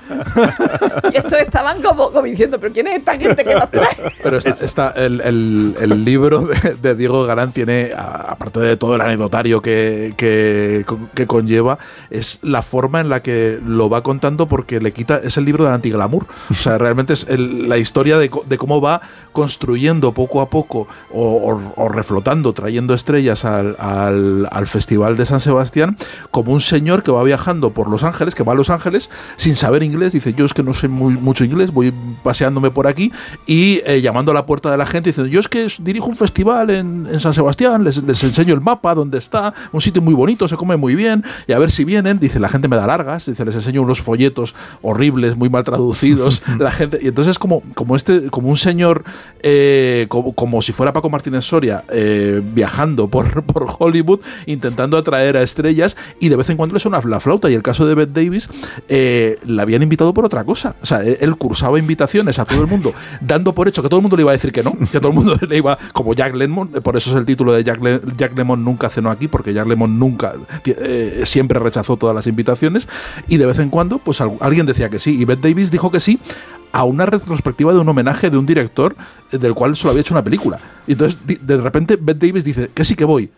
[1.12, 4.12] y estos estaban como, como diciendo, pero ¿quién es esta gente que nos trae?
[4.22, 8.94] Pero está, está- el, el- el libro de, de Diego Galán tiene, aparte de todo
[8.94, 11.78] el anecdotario que, que, que conlleva,
[12.10, 15.64] es la forma en la que lo va contando porque le quita, es el libro
[15.64, 16.26] del antiglamour.
[16.50, 19.00] O sea, realmente es el- la historia de, co- de cómo va
[19.32, 25.26] construyendo poco a poco o, o- o reflotando, trayendo estrellas al, al- al Festival de
[25.26, 25.96] San Sebastián,
[26.30, 29.56] como un señor que va viajando por Los Ángeles, que va a Los Ángeles sin
[29.56, 31.92] saber inglés, dice, yo es que no sé muy, mucho inglés, voy
[32.22, 33.12] paseándome por aquí
[33.46, 36.16] y eh, llamando a la puerta de la gente, diciendo, yo es que dirijo un
[36.16, 40.14] festival en, en San Sebastián, les, les enseño el mapa, dónde está, un sitio muy
[40.14, 42.86] bonito, se come muy bien, y a ver si vienen, dice, la gente me da
[42.86, 47.62] largas, dice, les enseño unos folletos horribles, muy mal traducidos, la gente, y entonces como,
[47.74, 49.04] como este, como un señor,
[49.42, 55.36] eh, como, como si fuera Paco Martínez Soria, eh, viajando por, por Hollywood, intentando atraer
[55.36, 57.94] a estrellas, y de vez en cuando le suena la flauta, y el caso de
[57.94, 58.48] Bette Davis,
[58.88, 62.66] eh, la habían invitado por otra cosa, o sea, él cursaba invitaciones a todo el
[62.66, 64.98] mundo, dando por hecho que todo el mundo le iba a decir que no, que
[65.00, 67.64] todo el mundo le iba, como Jack Lemmon, eh, por eso es el título de
[67.64, 72.14] Jack, Le- Jack Lemmon nunca cenó aquí, porque Jack Lemmon nunca, eh, siempre rechazó todas
[72.14, 72.88] las invitaciones,
[73.28, 75.90] y de vez en cuando, pues al- alguien decía que sí, y Bette Davis dijo
[75.90, 76.18] que sí
[76.74, 78.96] a una retrospectiva de un homenaje de un director
[79.30, 80.58] del cual solo había hecho una película.
[80.86, 83.30] Y entonces, de repente, Bette Davis dice que sí que voy.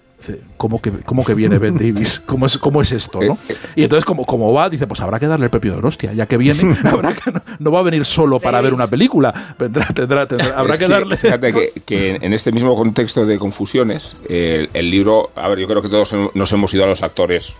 [0.56, 2.20] ¿Cómo que, cómo que viene Bette Davis?
[2.26, 3.20] ¿Cómo es, cómo es esto?
[3.20, 3.38] ¿no?
[3.76, 6.26] Y entonces, como, como va, dice, pues habrá que darle el premio de hostia, ya
[6.26, 9.86] que viene, habrá que, no, no va a venir solo para ver una película, vendrá,
[9.86, 11.16] tendrá, tendrá- habrá Es que, darle...
[11.16, 15.66] Fíjate que, que en este mismo contexto de confusiones, el, el libro, a ver, yo
[15.66, 17.54] creo que todos nos hemos ido a los actores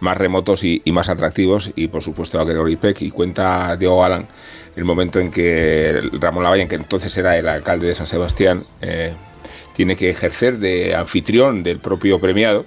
[0.00, 4.00] más remotos y, y más atractivos, y por supuesto a Gregory Peck, y cuenta Diego
[4.00, 4.26] Galán
[4.76, 9.14] el momento en que Ramón Lavallén, que entonces era el alcalde de San Sebastián, eh,
[9.76, 12.64] tiene que ejercer de anfitrión del propio premiado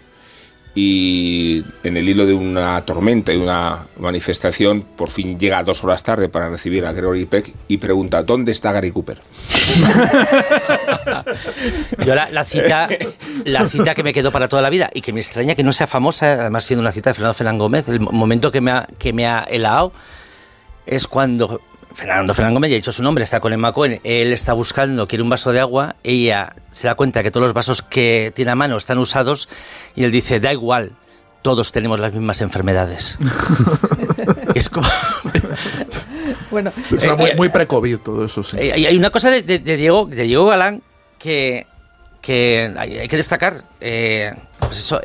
[0.75, 6.03] y en el hilo de una tormenta y una manifestación por fin llega dos horas
[6.03, 9.17] tarde para recibir a Gregory Peck y pregunta ¿dónde está Gary Cooper?
[12.05, 12.87] Yo la, cita,
[13.45, 15.71] la cita que me quedó para toda la vida y que me extraña que no
[15.73, 18.71] sea famosa, además siendo una cita de Fernando Fernández Gómez, el mo- momento que me
[18.71, 19.91] ha, que me ha helado
[20.85, 21.61] es cuando
[21.95, 25.07] Fernando Fernández Gómez, ya he dicho su nombre, está con Emma Cohen, él está buscando,
[25.07, 28.51] quiere un vaso de agua, ella se da cuenta que todos los vasos que tiene
[28.51, 29.49] a mano están usados
[29.95, 30.91] y él dice, da igual,
[31.41, 33.17] todos tenemos las mismas enfermedades.
[34.55, 34.87] es como...
[36.51, 38.57] Bueno, Será Eh, muy, eh, muy pre-COVID todo eso, sí.
[38.59, 40.81] Eh, Hay hay una cosa de, de- de Diego, de Diego Galán
[41.19, 41.67] que,
[42.21, 43.61] que hay, hay que destacar.
[43.79, 44.33] eh,
[44.69, 45.01] pues eso,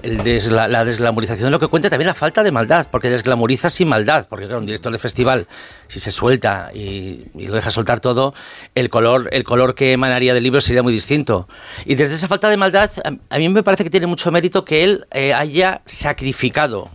[0.50, 4.26] la desglamorización de lo que cuenta, también la falta de maldad, porque desglamoriza sin maldad,
[4.28, 5.46] porque claro, un director de festival,
[5.86, 8.34] si se suelta y, lo deja soltar todo,
[8.74, 11.48] el color, el color que emanaría del libro sería muy distinto.
[11.86, 14.66] Y desde esa falta de maldad, a, a mí me parece que tiene mucho mérito
[14.66, 16.90] que él eh, haya sacrificado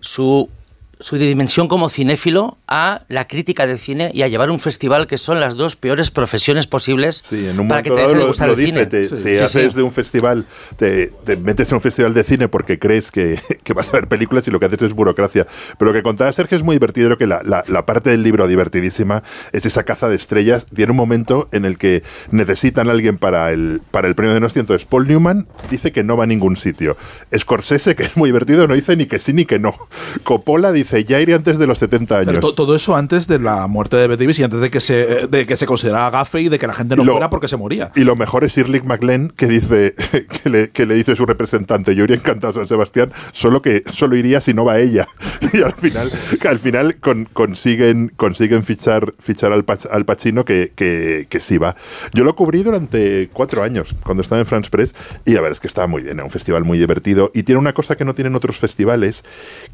[0.00, 0.48] su,
[1.04, 5.18] su dimensión como cinéfilo a la crítica del cine y a llevar un festival que
[5.18, 8.26] son las dos peores profesiones posibles Sí, en un para que momento te deje de
[8.26, 8.86] gustar lo el dice, cine.
[8.86, 9.16] te, Sí.
[9.22, 9.76] te Sí, haces sí.
[9.76, 10.46] de un festival,
[10.78, 14.08] te, te metes en un festival de cine porque crees que, que vas a ver
[14.08, 15.46] películas y lo que haces es burocracia.
[15.78, 18.22] Pero lo que contaba Sergio es muy divertido, creo que la, la- la parte del
[18.22, 20.64] libro divertidísima es esa caza de estrellas.
[20.74, 24.40] Tiene un momento en el que necesitan a alguien para el, para el premio de
[24.40, 26.96] Nostia, entonces Paul Newman dice que no va a ningún sitio.
[27.36, 29.76] Scorsese, que es muy divertido, no dice ni que sí ni que no.
[30.22, 32.34] Coppola dice, ya iré antes de los 70 años.
[32.34, 35.46] Pero todo eso antes de la muerte de Davis y antes de que se, de
[35.46, 37.90] que se considerara gafe y de que la gente no Lo- fuera porque se moría.
[37.96, 39.94] Y lo mejor es Shirley MacLaine que dice
[40.42, 43.82] que le, que le dice su representante, yo iría encantado a San Sebastián, solo que
[43.92, 45.08] solo iría si no va ella.
[45.54, 46.10] Y al final,
[46.48, 51.76] al final con- consiguen, consiguen fichar, fichar al, al Pacino que, que, que sí va.
[52.12, 55.60] Yo lo cubrí durante cuatro años, cuando estaba en France Press, y a ver, es
[55.60, 57.30] que estaba muy bien, era un festival muy divertido.
[57.34, 59.22] Y tiene una cosa que no tienen otros festivales,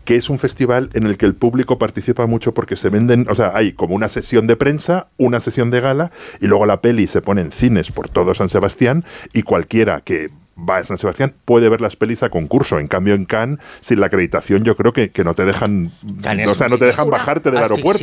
[0.05, 3.35] que es un festival en el que el público participa mucho porque se venden, o
[3.35, 6.11] sea, hay como una sesión de prensa, una sesión de gala,
[6.41, 10.31] y luego la peli se pone en cines por todo San Sebastián, y cualquiera que
[10.69, 12.79] va a San Sebastián puede ver las pelis a concurso.
[12.79, 15.93] En cambio, en Cannes, sin la acreditación, yo creo que, que no te dejan,
[16.23, 18.03] Cannes o sea, no te dejan bajarte del aeropuerto.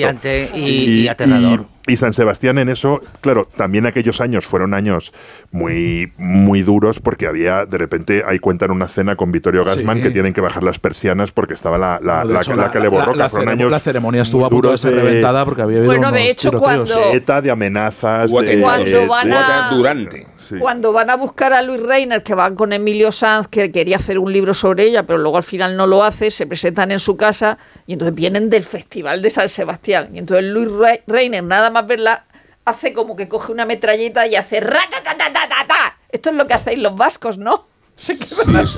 [0.55, 1.65] y- y aterrador.
[1.89, 5.13] y San Sebastián en eso, claro, también aquellos años fueron años
[5.51, 10.03] muy, muy duros porque había, de repente, ahí cuentan una cena con Vittorio Gassman Sí.
[10.03, 12.79] que tienen que bajar las persianas porque estaba la, la, De la, hecho, la que
[12.81, 13.15] le borró.
[13.15, 15.93] la que fueron años la ceremonia estuvo a punto de ser reventada porque había habido
[15.93, 16.89] Bueno, de unos hecho, tiroteos.
[16.91, 18.83] cuando- de ETA, de amenazas, Hubo de, van
[19.29, 20.27] de- a- Durante.
[20.47, 20.55] Sí.
[20.59, 24.17] Cuando van a buscar a Luis Reiner, que van con Emilio Sanz, que quería hacer
[24.19, 27.17] un libro sobre ella, pero luego al final no lo hace, se presentan en su
[27.17, 30.09] casa y entonces vienen del Festival de San Sebastián.
[30.15, 32.25] Y entonces Luis Re- Reiner, nada más verla,
[32.65, 35.97] hace como que coge una metralleta y hace ratatatatata.
[36.09, 37.65] Esto es lo que hacéis los vascos, ¿no?
[37.97, 38.17] Sí,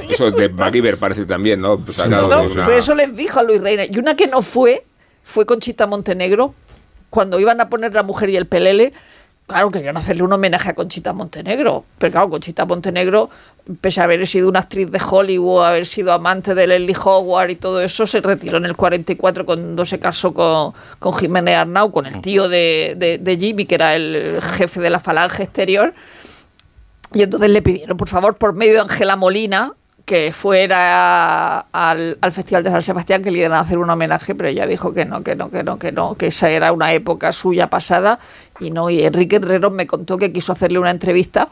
[0.09, 1.77] eso de MacGyver parece también, ¿no?
[2.51, 3.93] Una- pues eso les dijo a Luis Reiner.
[3.93, 4.83] Y una que no fue,
[5.23, 6.53] fue Conchita Montenegro,
[7.09, 8.93] cuando iban a poner La Mujer y el Pelele.
[9.49, 11.83] Claro, querían hacerle un homenaje a Conchita Montenegro.
[11.97, 13.31] Pero claro, Conchita Montenegro,
[13.81, 17.55] pese a haber sido una actriz de Hollywood, haber sido amante de Leslie Howard y
[17.55, 22.05] todo eso, se retiró en el 44 cuando se casó con, con Jiménez Arnau, con
[22.05, 25.95] el tío de, de- de Jimmy, que era el jefe de la falange exterior.
[27.11, 29.73] Y entonces le pidieron, por favor, por medio de Ángela Molina,
[30.09, 34.33] que fuera al, al Festival de San Sebastián, que le iban a hacer un homenaje,
[34.33, 36.93] pero ella dijo que no, que no, que no, que no, que esa era una
[36.93, 38.17] época suya pasada.
[38.59, 41.47] Y no, y Enrique Herrero me contó que quiso hacerle una entrevista,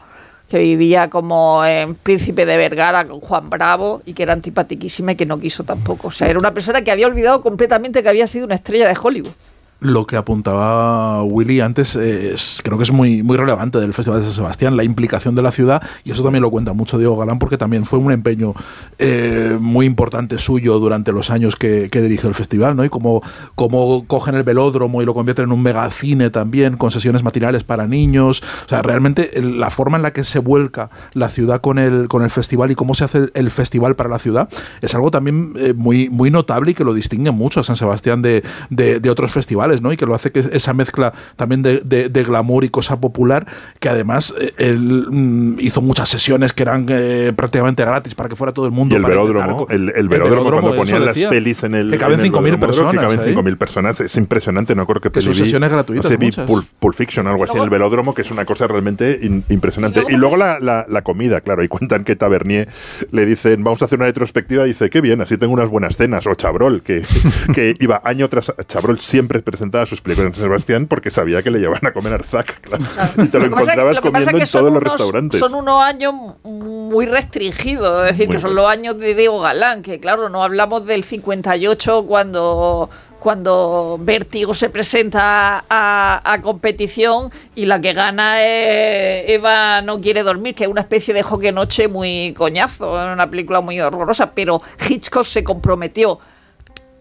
[0.50, 5.14] que vivía como en Príncipe de Vergara con Juan Bravo y que era antipatiquísima y
[5.14, 6.08] que no quiso tampoco.
[6.08, 8.98] O sea, era una persona que había olvidado completamente que había sido una estrella de
[9.00, 9.34] Hollywood.
[9.80, 14.26] Lo que apuntaba Willy antes es, creo que es muy, muy relevante del Festival de
[14.26, 17.38] San Sebastián, la implicación de la ciudad, y eso también lo cuenta mucho Diego Galán,
[17.38, 18.54] porque también fue un empeño
[18.98, 22.84] eh, muy importante suyo durante los años que, que dirigió el festival, ¿no?
[22.84, 23.22] Y cómo,
[23.54, 27.86] cómo cogen el velódromo y lo convierten en un megacine también, con sesiones matinales para
[27.86, 28.42] niños.
[28.66, 32.22] O sea, realmente la forma en la que se vuelca la ciudad con el, con
[32.22, 34.48] el festival y cómo se hace el festival para la ciudad
[34.80, 38.22] es algo también eh, muy, muy notable y que lo distingue mucho a San Sebastián
[38.22, 39.92] de- de otros festivales, ¿no?
[39.92, 43.46] Y que lo hace que esa mezcla también de, de- de glamour y cosa popular,
[43.80, 48.36] que además eh, él mm, hizo muchas sesiones que eran eh, prácticamente gratis para que
[48.36, 48.94] fuera todo el mundo.
[48.94, 51.90] Y el velódromo, el, el velódromo, cuando ponían las decía, pelis en el.
[51.90, 52.92] Que caben en el 5.000 velódromo, personas.
[52.94, 53.34] Que caben ahí.
[53.34, 54.00] 5.000 personas.
[54.00, 56.46] Es impresionante, no creo que Que peli son vi- sesiones gratuitas, No sé, vi muchas.
[56.46, 59.44] Pulp, Pulp Fiction o algo así en el velódromo, que es una cosa realmente in-
[59.48, 60.02] impresionante.
[60.08, 61.62] Y luego, la, la- la comida, claro.
[61.62, 62.68] Y cuentan que Tavernier
[63.10, 64.64] le dicen, vamos a hacer una retrospectiva.
[64.64, 66.26] Y dice, qué bien, así tengo unas buenas cenas.
[66.26, 67.02] O Chabrol, que,
[67.54, 68.52] que iba año tras.
[68.66, 72.12] Chabrol siempre presentaba sus películas en San Sebastián porque sabía que le llevaban a comer
[72.14, 72.60] Arzac.
[72.62, 72.84] claro.
[73.16, 75.40] Y te lo, Lo encontrabas lo que pasa comiendo que en todos los restaurantes.
[75.40, 79.82] Son unos años muy restringidos, es decir, Muy que son los años de Diego Galán,
[79.82, 87.66] que claro, no hablamos del 58 cuando cuando Vértigo se presenta a, a competición y
[87.66, 91.88] la que gana es Eva no quiere dormir, que es una especie de hockey noche
[91.88, 96.20] muy coñazo, una película muy horrorosa, pero Hitchcock se comprometió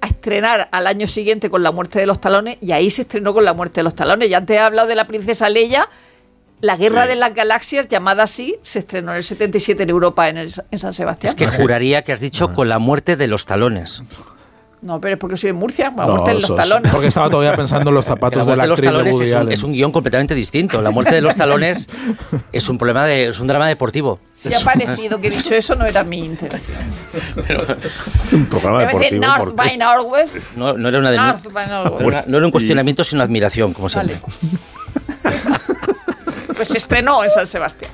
[0.07, 3.33] a estrenar al año siguiente con La muerte de los talones y ahí se estrenó
[3.33, 4.29] con La muerte de los talones.
[4.29, 5.87] Y antes he hablado de la princesa Leia.
[6.59, 7.09] La guerra Sí.
[7.09, 10.79] de las galaxias, llamada así, se estrenó en el 77 en Europa, en, el- en
[10.79, 11.29] San Sebastián.
[11.29, 14.01] Es que juraría que has dicho con la muerte de los talones.
[14.79, 16.91] No, pero es porque soy de Murcia, la No, muerte en los sos- talones.
[16.91, 18.93] Porque estaba todavía pensando en los la zapatos de muerte la de los actriz de
[18.93, 20.81] talones Woody es un, es un guion completamente distinto.
[20.83, 21.89] La muerte de los talones
[22.51, 24.19] es un problema de, es un drama deportivo.
[24.37, 26.77] Si ha parecido que he dicho eso, no era mi intención.
[28.31, 29.25] Un programa deportivo.
[29.25, 30.35] North by Northwest.
[30.55, 31.33] No, no era una denuncia.
[31.33, 32.07] North by No Northwest.
[32.09, 34.17] era, no era un cuestionamiento, sino admiración, como siempre.
[36.55, 37.91] Pues se estrenó en San Sebastián.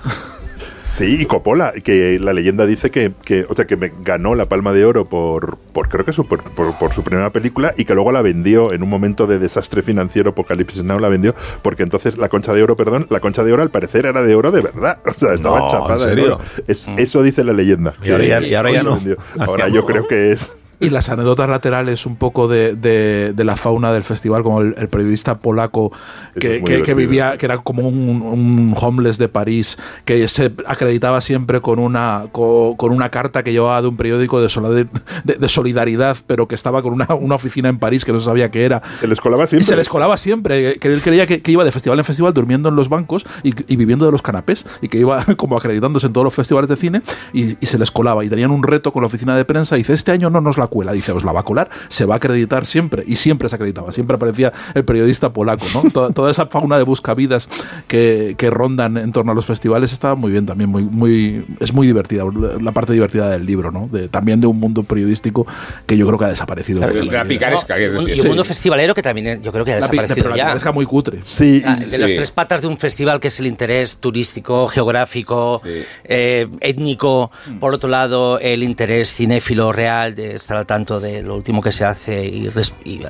[0.94, 4.46] Sí, y Coppola, que la leyenda dice que, que, o sea, que me ganó la
[4.48, 7.86] Palma de Oro por, por creo que su, por, por- por su primera película y
[7.86, 11.82] que luego la vendió en un momento de desastre financiero, Apocalipsis Now la vendió, porque
[11.82, 14.52] entonces la concha de oro, perdón, la concha de oro al parecer era de oro
[14.52, 15.00] de verdad.
[15.06, 15.94] O sea, estaba No, chapada.
[15.96, 16.26] ¿en de serio?
[16.36, 16.40] oro.
[16.68, 17.96] Es- Eso dice la leyenda.
[18.04, 19.00] Y ahora ya- y ahora ya no.
[19.40, 20.52] Ahora yo creo que es...
[20.86, 24.76] Y las anécdotas laterales un poco de, de- de la fauna del festival, como el,
[24.78, 25.92] el periodista polaco
[26.40, 31.62] que, que- vivía, que era como un, un homeless de París, que se acreditaba siempre
[31.62, 34.88] con una, co- con, una carta que llevaba de un periódico de,
[35.24, 38.52] de- de solidaridad, pero que estaba con una, una oficina en París que no sabía
[38.52, 38.82] qué era.
[39.00, 39.66] Se les colaba Y siempre.
[39.68, 42.70] se les colaba siempre, que él creía que, que iba de festival en festival durmiendo
[42.70, 46.14] en los bancos y, y viviendo de los canapés y que iba como acreditándose en
[46.14, 47.02] todos los festivales de cine
[47.34, 49.80] y, y se les colaba y tenían un reto con la oficina de prensa y
[49.80, 52.16] dice, este año no nos la cuela, dice, os la va a colar, se va
[52.16, 55.84] a acreditar siempre y siempre se acreditaba, siempre aparecía el periodista polaco, ¿no?
[55.92, 57.48] Toda, toda esa fauna de buscavidas
[57.88, 61.74] que, que rondan en torno a los festivales estaba muy bien también, muy, muy, es
[61.74, 62.24] muy divertida,
[62.60, 63.88] la parte divertida del libro, ¿no?
[63.92, 65.46] De, también de un mundo periodístico
[65.86, 66.80] que yo creo que ha desaparecido.
[66.80, 69.64] Claro, de la picaresca, que es Un- y un mundo festivalero que también yo creo
[69.66, 70.44] que ha La desaparecido pero la ya.
[70.46, 71.20] picaresca muy cutre.
[71.22, 75.62] Sí, Ah, de las tres patas de un festival que es el interés turístico, geográfico,
[75.64, 75.84] Sí.
[76.06, 81.36] eh, étnico, por otro lado el interés cinéfilo real de estar al tanto de lo
[81.36, 82.48] último que se hace y,
[82.86, 83.02] y,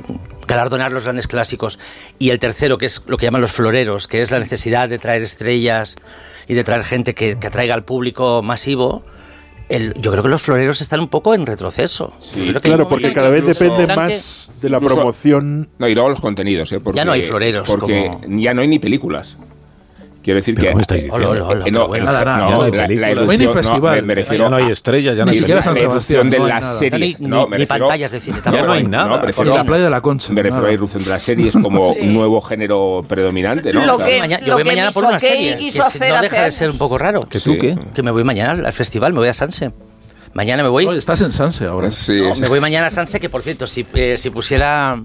[0.47, 1.77] galardonar los grandes clásicos
[2.19, 4.97] y el tercero que es lo que llaman los floreros, que es la necesidad de
[4.99, 5.95] traer estrellas
[6.47, 9.03] y de traer gente que, que atraiga al público masivo.
[9.69, 12.13] El- yo creo que los floreros están un poco en retroceso.
[12.35, 15.69] Un claro, porque cada vez depende más de la incluso- promoción.
[15.79, 16.79] No, y luego los contenidos, ¿eh?
[16.79, 19.37] Porque, Ya no hay floreros Porque como- ya no hay ni películas.
[20.23, 20.71] Quiero decir ¿Pero que.
[20.71, 21.29] cómo estáis diciendo?
[21.29, 22.01] Hola, hola, hola, no, pero bueno.
[22.01, 23.09] el- Nada, nada, no, ya no hay la- la películas.
[23.11, 23.95] irrupción- No hay ni no, festival.
[23.95, 25.61] me- me refiero Ya no hay estrellas, ya no Ni siquiera.
[25.61, 26.79] San Sebastián, de las nada.
[26.79, 27.19] series.
[27.19, 29.07] Ni- no, ni- me ni refiero- pantallas de cine, Ya no hay nada.
[29.09, 30.33] No, me refiero, Ni la playa de la Concha.
[30.33, 33.85] me refiero a la irrupción de las series como un nuevo género predominante, ¿no?
[33.85, 35.57] Lo O sea, que- Maña- lo yo voy que mañana por una serie.
[35.57, 37.23] Que no deja de ser un poco raro.
[37.29, 37.77] ¿Que tú qué?
[37.93, 39.71] Que me voy mañana al al festival, me voy a Sanse.
[40.33, 40.85] Mañana me voy.
[40.87, 41.89] Oye, estás en Sanse ahora.
[41.91, 42.41] Sí, No, sí.
[42.41, 44.99] me voy mañana a Sanse, que por cierto, si, eh, si pusiera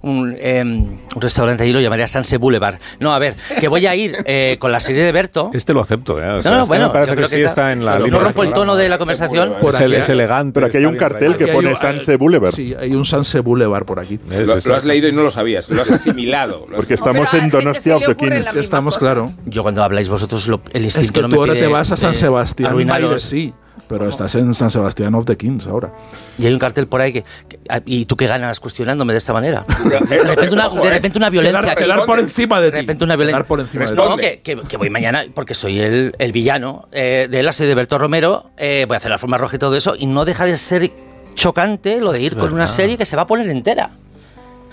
[0.00, 2.76] un, eh, un restaurante allí lo llamaría Sanse Boulevard.
[2.98, 5.50] No, a ver, que voy a ir eh, con la serie de Berto.
[5.52, 6.26] Este lo acepto, ¿eh?
[6.30, 8.18] O sea, No, no, es que bueno, me parece que sí está en la no
[8.18, 9.54] rompo el tono de la conversación.
[9.60, 10.54] Por Es, el- aquí- es elegante.
[10.54, 12.52] Pero aquí hay un cartel que pone Sanse Boulevard.
[12.52, 14.18] Sí, hay un Sanse Boulevard por aquí.
[14.30, 16.60] Es- Lo, es- lo has leído y no lo sabías, lo has asimilado.
[16.68, 19.04] Lo has- Porque estamos en Donostia misma Estamos cosa.
[19.06, 19.32] claro.
[19.44, 21.68] Yo cuando habláis vosotros, lo- el instinto Es que no tú me ahora pide, te
[21.70, 22.70] vas a San eh, Sebastián.
[22.70, 23.02] arruinaros.
[23.10, 23.52] Maires, sí,
[23.90, 25.90] pero estás en San Sebastián of the Kings ahora.
[26.38, 29.18] Y hay un cartel por ahí que, que- ah, ¿Y tú qué ganas cuestionándome de
[29.18, 29.66] esta manera?
[30.08, 31.60] De repente una, de repente una violencia.
[31.60, 32.80] Quedar, que- quedar por encima de de ti.
[32.80, 33.44] repente una violencia.
[33.44, 33.96] Por encima de ti.
[33.96, 37.68] No, que, que- que voy mañana porque soy el, el villano eh, de la serie
[37.70, 38.50] de Berto Romero.
[38.56, 39.94] eh, voy a hacer la forma roja y todo eso.
[39.98, 40.90] Y no deja de ser
[41.34, 43.90] chocante lo de ir con una serie que se va a poner entera.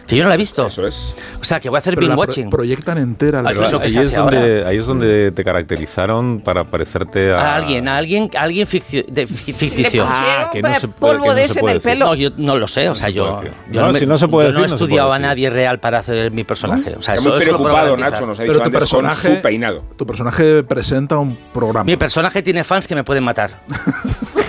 [0.08, 0.66] Que yo no la he visto.
[0.68, 1.16] Eso es.
[1.42, 2.50] O sea, que voy a hacer Pero binge la pro- watching.
[2.50, 7.40] proyectan entera la que ahí, es donde, ahí es donde te caracterizaron para parecerte a...
[7.42, 10.06] A alguien, a alguien, a alguien ficcio- de- fi- ficticio.
[10.06, 11.74] Le pusieron Ah, que no se puede- polvo que no de se ese en puede
[11.74, 11.92] el decir.
[11.92, 12.06] pelo.
[12.06, 14.18] No, yo no lo sé, o sea, se yo, puede yo No, me- si no
[14.18, 16.32] se puede yo no he decir, no se estudiado puede a nadie real para hacer
[16.32, 16.96] mi personaje.
[16.98, 17.98] O sea, eso muy preocupado.
[17.98, 19.84] Nacho, nos ha Pero dicho tu antes con personaje, su peinado.
[19.98, 21.84] tu personaje presenta un programa.
[21.84, 23.52] Mi personaje tiene fans que me pueden matar.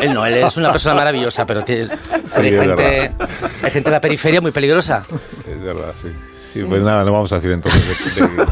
[0.00, 1.88] él no, él es una persona maravillosa, pero, tiene-
[2.34, 3.12] pero hay, gente,
[3.62, 5.02] hay gente en la periferia muy peligrosa.
[5.48, 6.08] Es verdad, sí.
[6.52, 7.82] Sí, pues nada, no vamos a decir entonces.
[8.14, 8.46] de- de-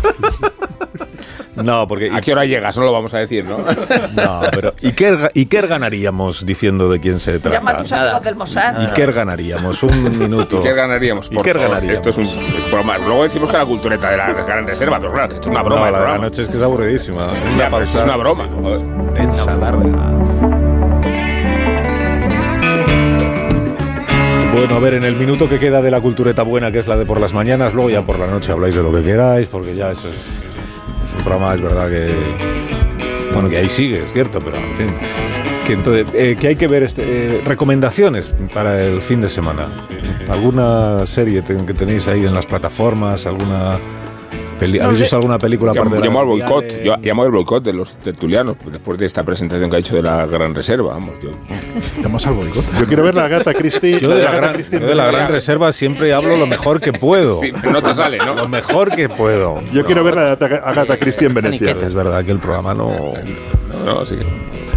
[1.62, 2.10] No, porque...
[2.12, 2.76] ¿A qué hora llegas?
[2.78, 3.58] No lo vamos a decir, ¿no?
[3.58, 7.58] No, pero Iker, Iker ganaríamos diciendo de quién se trata.
[7.58, 8.02] Llama a tus Nada.
[8.04, 8.80] amigos del Mossad.
[8.80, 10.58] Iker ganaríamos, un minuto.
[10.60, 11.28] ¿Y qué ganaríamos?
[11.28, 11.92] Por ¿Y qué ganaríamos?
[11.94, 12.96] Esto es un es broma.
[12.98, 15.62] Luego decimos que la cultureta de la gran reserva, pero claro, que esto es una
[15.62, 17.28] broma No, la de la noche es que es aburridísima.
[17.58, 18.48] Ya, pero esto es una broma.
[18.60, 18.80] joder.
[24.52, 26.98] Bueno, a ver, en el minuto que queda de la cultureta buena, que es la
[26.98, 29.74] de por las mañanas, luego ya por la noche habláis de lo que queráis, porque
[29.74, 30.14] ya eso es,
[31.16, 32.10] un programa, es verdad que...
[33.32, 34.86] Bueno, que ahí sigue, es cierto, pero en fin.
[35.66, 39.68] Que, entonces, eh, que hay que ver este, eh, recomendaciones para el fin de semana.
[40.28, 43.24] ¿Alguna serie que tenéis ahí en las plataformas?
[43.24, 43.78] ¿Alguna
[44.62, 45.02] peli- No ¿Habéis sé.
[45.04, 47.72] visto alguna película aparte Llamo, de la llamo al boicot, yo llamo al boicot de
[47.72, 50.94] los tertulianos, después de esta presentación que ha hecho de la Gran Reserva.
[50.94, 51.30] Vamos, yo,
[52.02, 52.64] Llamas al boicot.
[52.78, 53.98] Yo quiero ver la gata Christie.
[54.00, 56.80] Yo de la, Agatha gran, Christie yo de la gran reserva siempre hablo lo mejor
[56.80, 57.38] que puedo.
[57.40, 58.48] sí, pero no te sale, Lo ¿no?
[58.48, 59.60] mejor que puedo.
[59.72, 61.70] Yo quiero ver la de Agatha Agatha Christie en Venecia.
[61.72, 63.12] Es verdad que el programa no...
[63.84, 64.16] No, sí.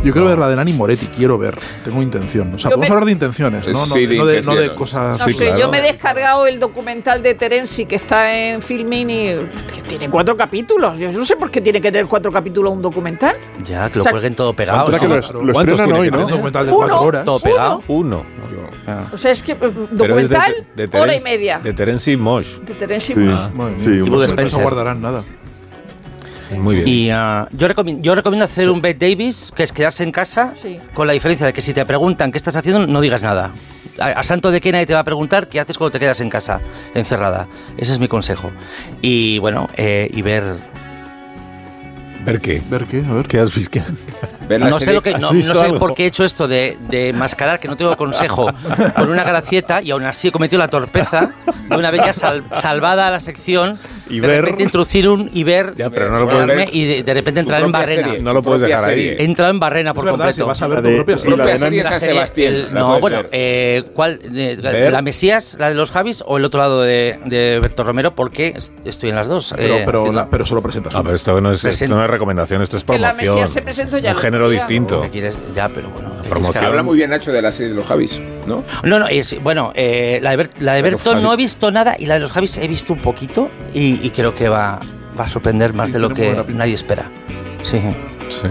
[0.05, 2.53] Yo quiero ver la de Nani Moretti, quiero ver, tengo intención.
[2.53, 3.73] O sea, podemos me- hablar de intenciones, ¿no?
[3.73, 5.17] No, Sí, de no de, no de cosas.
[5.19, 5.59] No Sí, sé, claro.
[5.59, 9.25] yo me he descargado el documental de Terenzi que está en Filmin y
[9.73, 10.99] que tiene cuatro capítulos.
[10.99, 13.35] Yo no sé por qué tiene que tener cuatro capítulos un documental.
[13.65, 14.81] Ya, que lo O sea, cuelguen todo pegado.
[14.81, 15.15] Ahora que ¿no?
[15.15, 16.25] lo, lo ¿Cuántos estrenan tiene hoy, que ¿no?
[16.25, 16.77] Un documental de Uno.
[16.87, 17.25] cuatro horas.
[17.25, 17.81] Todo pegado.
[17.87, 18.25] Uno.
[19.11, 19.95] O sea, es que eh, Pero es de-
[20.35, 21.57] documental, de hora y media.
[21.57, 22.59] De Terence Mosh.
[22.59, 23.13] De Terenzi.
[23.13, 23.73] Sí, Madre mía.
[23.77, 25.23] sí, Y No guardarán nada.
[26.51, 26.87] Muy bien.
[26.87, 30.53] Y ah, yo, recomiendo, yo recomiendo hacer un Bette Davis, que es quedarse en casa,
[30.61, 30.79] Sí.
[30.93, 33.51] con la diferencia de que si te preguntan qué estás haciendo, no digas nada.
[33.99, 36.19] A, a santo de que nadie te va a preguntar qué haces cuando te quedas
[36.21, 36.61] en casa,
[36.93, 37.47] encerrada.
[37.77, 38.51] Ese es mi consejo.
[39.01, 40.43] Y bueno, eh, y ver...
[42.25, 42.61] ¿Ver qué?
[42.69, 43.03] ¿Ver qué?
[43.07, 43.27] A ver.
[43.27, 43.79] ¿Qué has visto?
[44.47, 46.47] Ver la No sé, lo que, ¿Has no, no sé por qué he hecho esto
[46.47, 48.51] de, de mascarar, que no tengo consejo,
[48.95, 51.31] con una gracieta y aún así he cometido la torpeza
[51.69, 53.79] de una vez ya sal- salvada la sección,
[54.09, 56.85] Y de ver- repente introducir un y ver, Ya, pero no lo puedes ver y
[56.85, 58.07] de, de repente entrar en barrena.
[58.09, 59.07] serie, No lo puedes dejar ahí.
[59.17, 60.47] He entrado en barrena por verdad, si completo.
[60.47, 61.29] vas a ver La tu de- propia y serie.
[61.31, 62.53] la propia de serie Nani- San Sebastián.
[62.53, 64.19] el- la no, bueno, eh, ¿cuál?
[64.33, 64.57] eh.
[64.91, 68.13] ¿La Mesías, la de los Javis o el otro lado de, de Berto Romero?
[68.15, 69.53] Porque est- estoy en las dos.
[69.57, 72.09] Pero, eh, pero, la- pero solo presentas Ah, pero esto no es, esto no es
[72.09, 73.35] recomendación, esto es Que la promoción.
[73.35, 75.01] Mesías se presentó ya género distinto.
[75.01, 75.39] ¿Qué quieres?
[75.55, 76.09] Ya, pero bueno.
[76.09, 76.61] ¿qué quieres promoción.
[76.63, 76.67] que?
[76.67, 78.63] Habla muy bien Nacho de la serie de los Javis, ¿no?
[78.83, 81.95] No, no, es, bueno, eh, la de, Ber- la de Berto no he visto nada
[81.97, 84.79] y la de los Javis he visto un poquito y, y creo que va,
[85.19, 87.05] va a sorprender más Sí, de lo que nadie espera.
[87.63, 87.79] Sí.
[88.29, 88.47] Sí.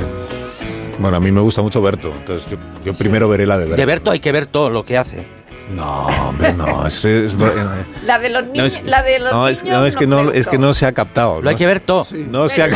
[0.98, 3.76] Bueno, a mí me gusta mucho Berto, entonces yo, yo primero veré la de Berto.
[3.76, 5.26] De Berto hay que ver todo lo que hace.
[5.72, 6.86] No, hombre, no.
[6.86, 7.36] Es, es-
[8.04, 8.76] La de los no, niños.
[8.76, 10.84] es- la de los no, es, niños no, es que no, es que no se
[10.86, 11.40] ha captado.
[11.40, 12.06] Lo hay no que ver todo.
[12.30, 12.68] No se ha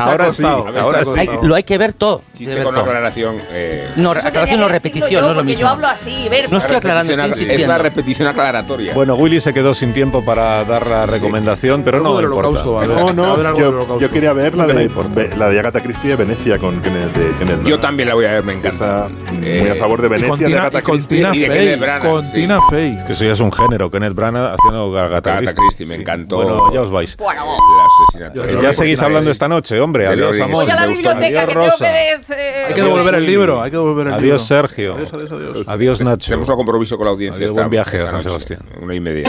[0.00, 1.10] Ahora sí, ahora sí.
[1.16, 2.22] Hay- lo hay que ver todo.
[2.34, 2.88] Chiste de con Berto.
[2.90, 3.36] aclaración.
[3.50, 5.60] Eh, No, aclaración no repetición, no es lo porque mismo.
[5.60, 6.50] Yo hablo así, Berto.
[6.50, 7.62] No estoy aclarando, estoy insistiendo.
[7.62, 8.94] Es la repetición aclaratoria.
[8.94, 11.14] Bueno, Willy se quedó sin tiempo para dar la Sí.
[11.14, 12.88] recomendación, pero Algo no del holocausto, ver.
[12.88, 16.16] No, ver no, yo, quería ver la No, no de, la de Agatha Christie de
[16.16, 19.08] Venecia con Kenneth, Yo también la voy a ver, me encanta.
[19.32, 21.18] muy Eh, a favor de Venecia, de Agatha Christie.
[21.32, 21.48] Y de.
[21.48, 22.46] Kenneth Con sí.
[22.46, 22.98] Tina Fey.
[23.06, 26.36] Que eso ya es un género, Kenneth Branagh haciendo Agatha Christie, me encantó.
[26.36, 27.16] Bueno, ya os vais.
[27.16, 28.34] Bueno, El asesinato.
[28.36, 30.06] Yo- Que yo ya seguís hablando esta noche, hombre.
[30.06, 30.62] Adiós, amor.
[30.64, 32.34] voy a la biblioteca Adiós, que tengo que.
[32.68, 34.24] Hay que devolver el libro, hay que devolver el libro.
[34.26, 34.94] Adiós, Sergio.
[34.94, 35.68] Adiós, adiós, adiós.
[35.68, 36.26] Adiós, Nacho.
[36.30, 37.36] Tenemos un compromiso con la audiencia.
[37.44, 38.60] Adiós, buen viaje, San Sebastián.
[38.80, 39.28] Una y media.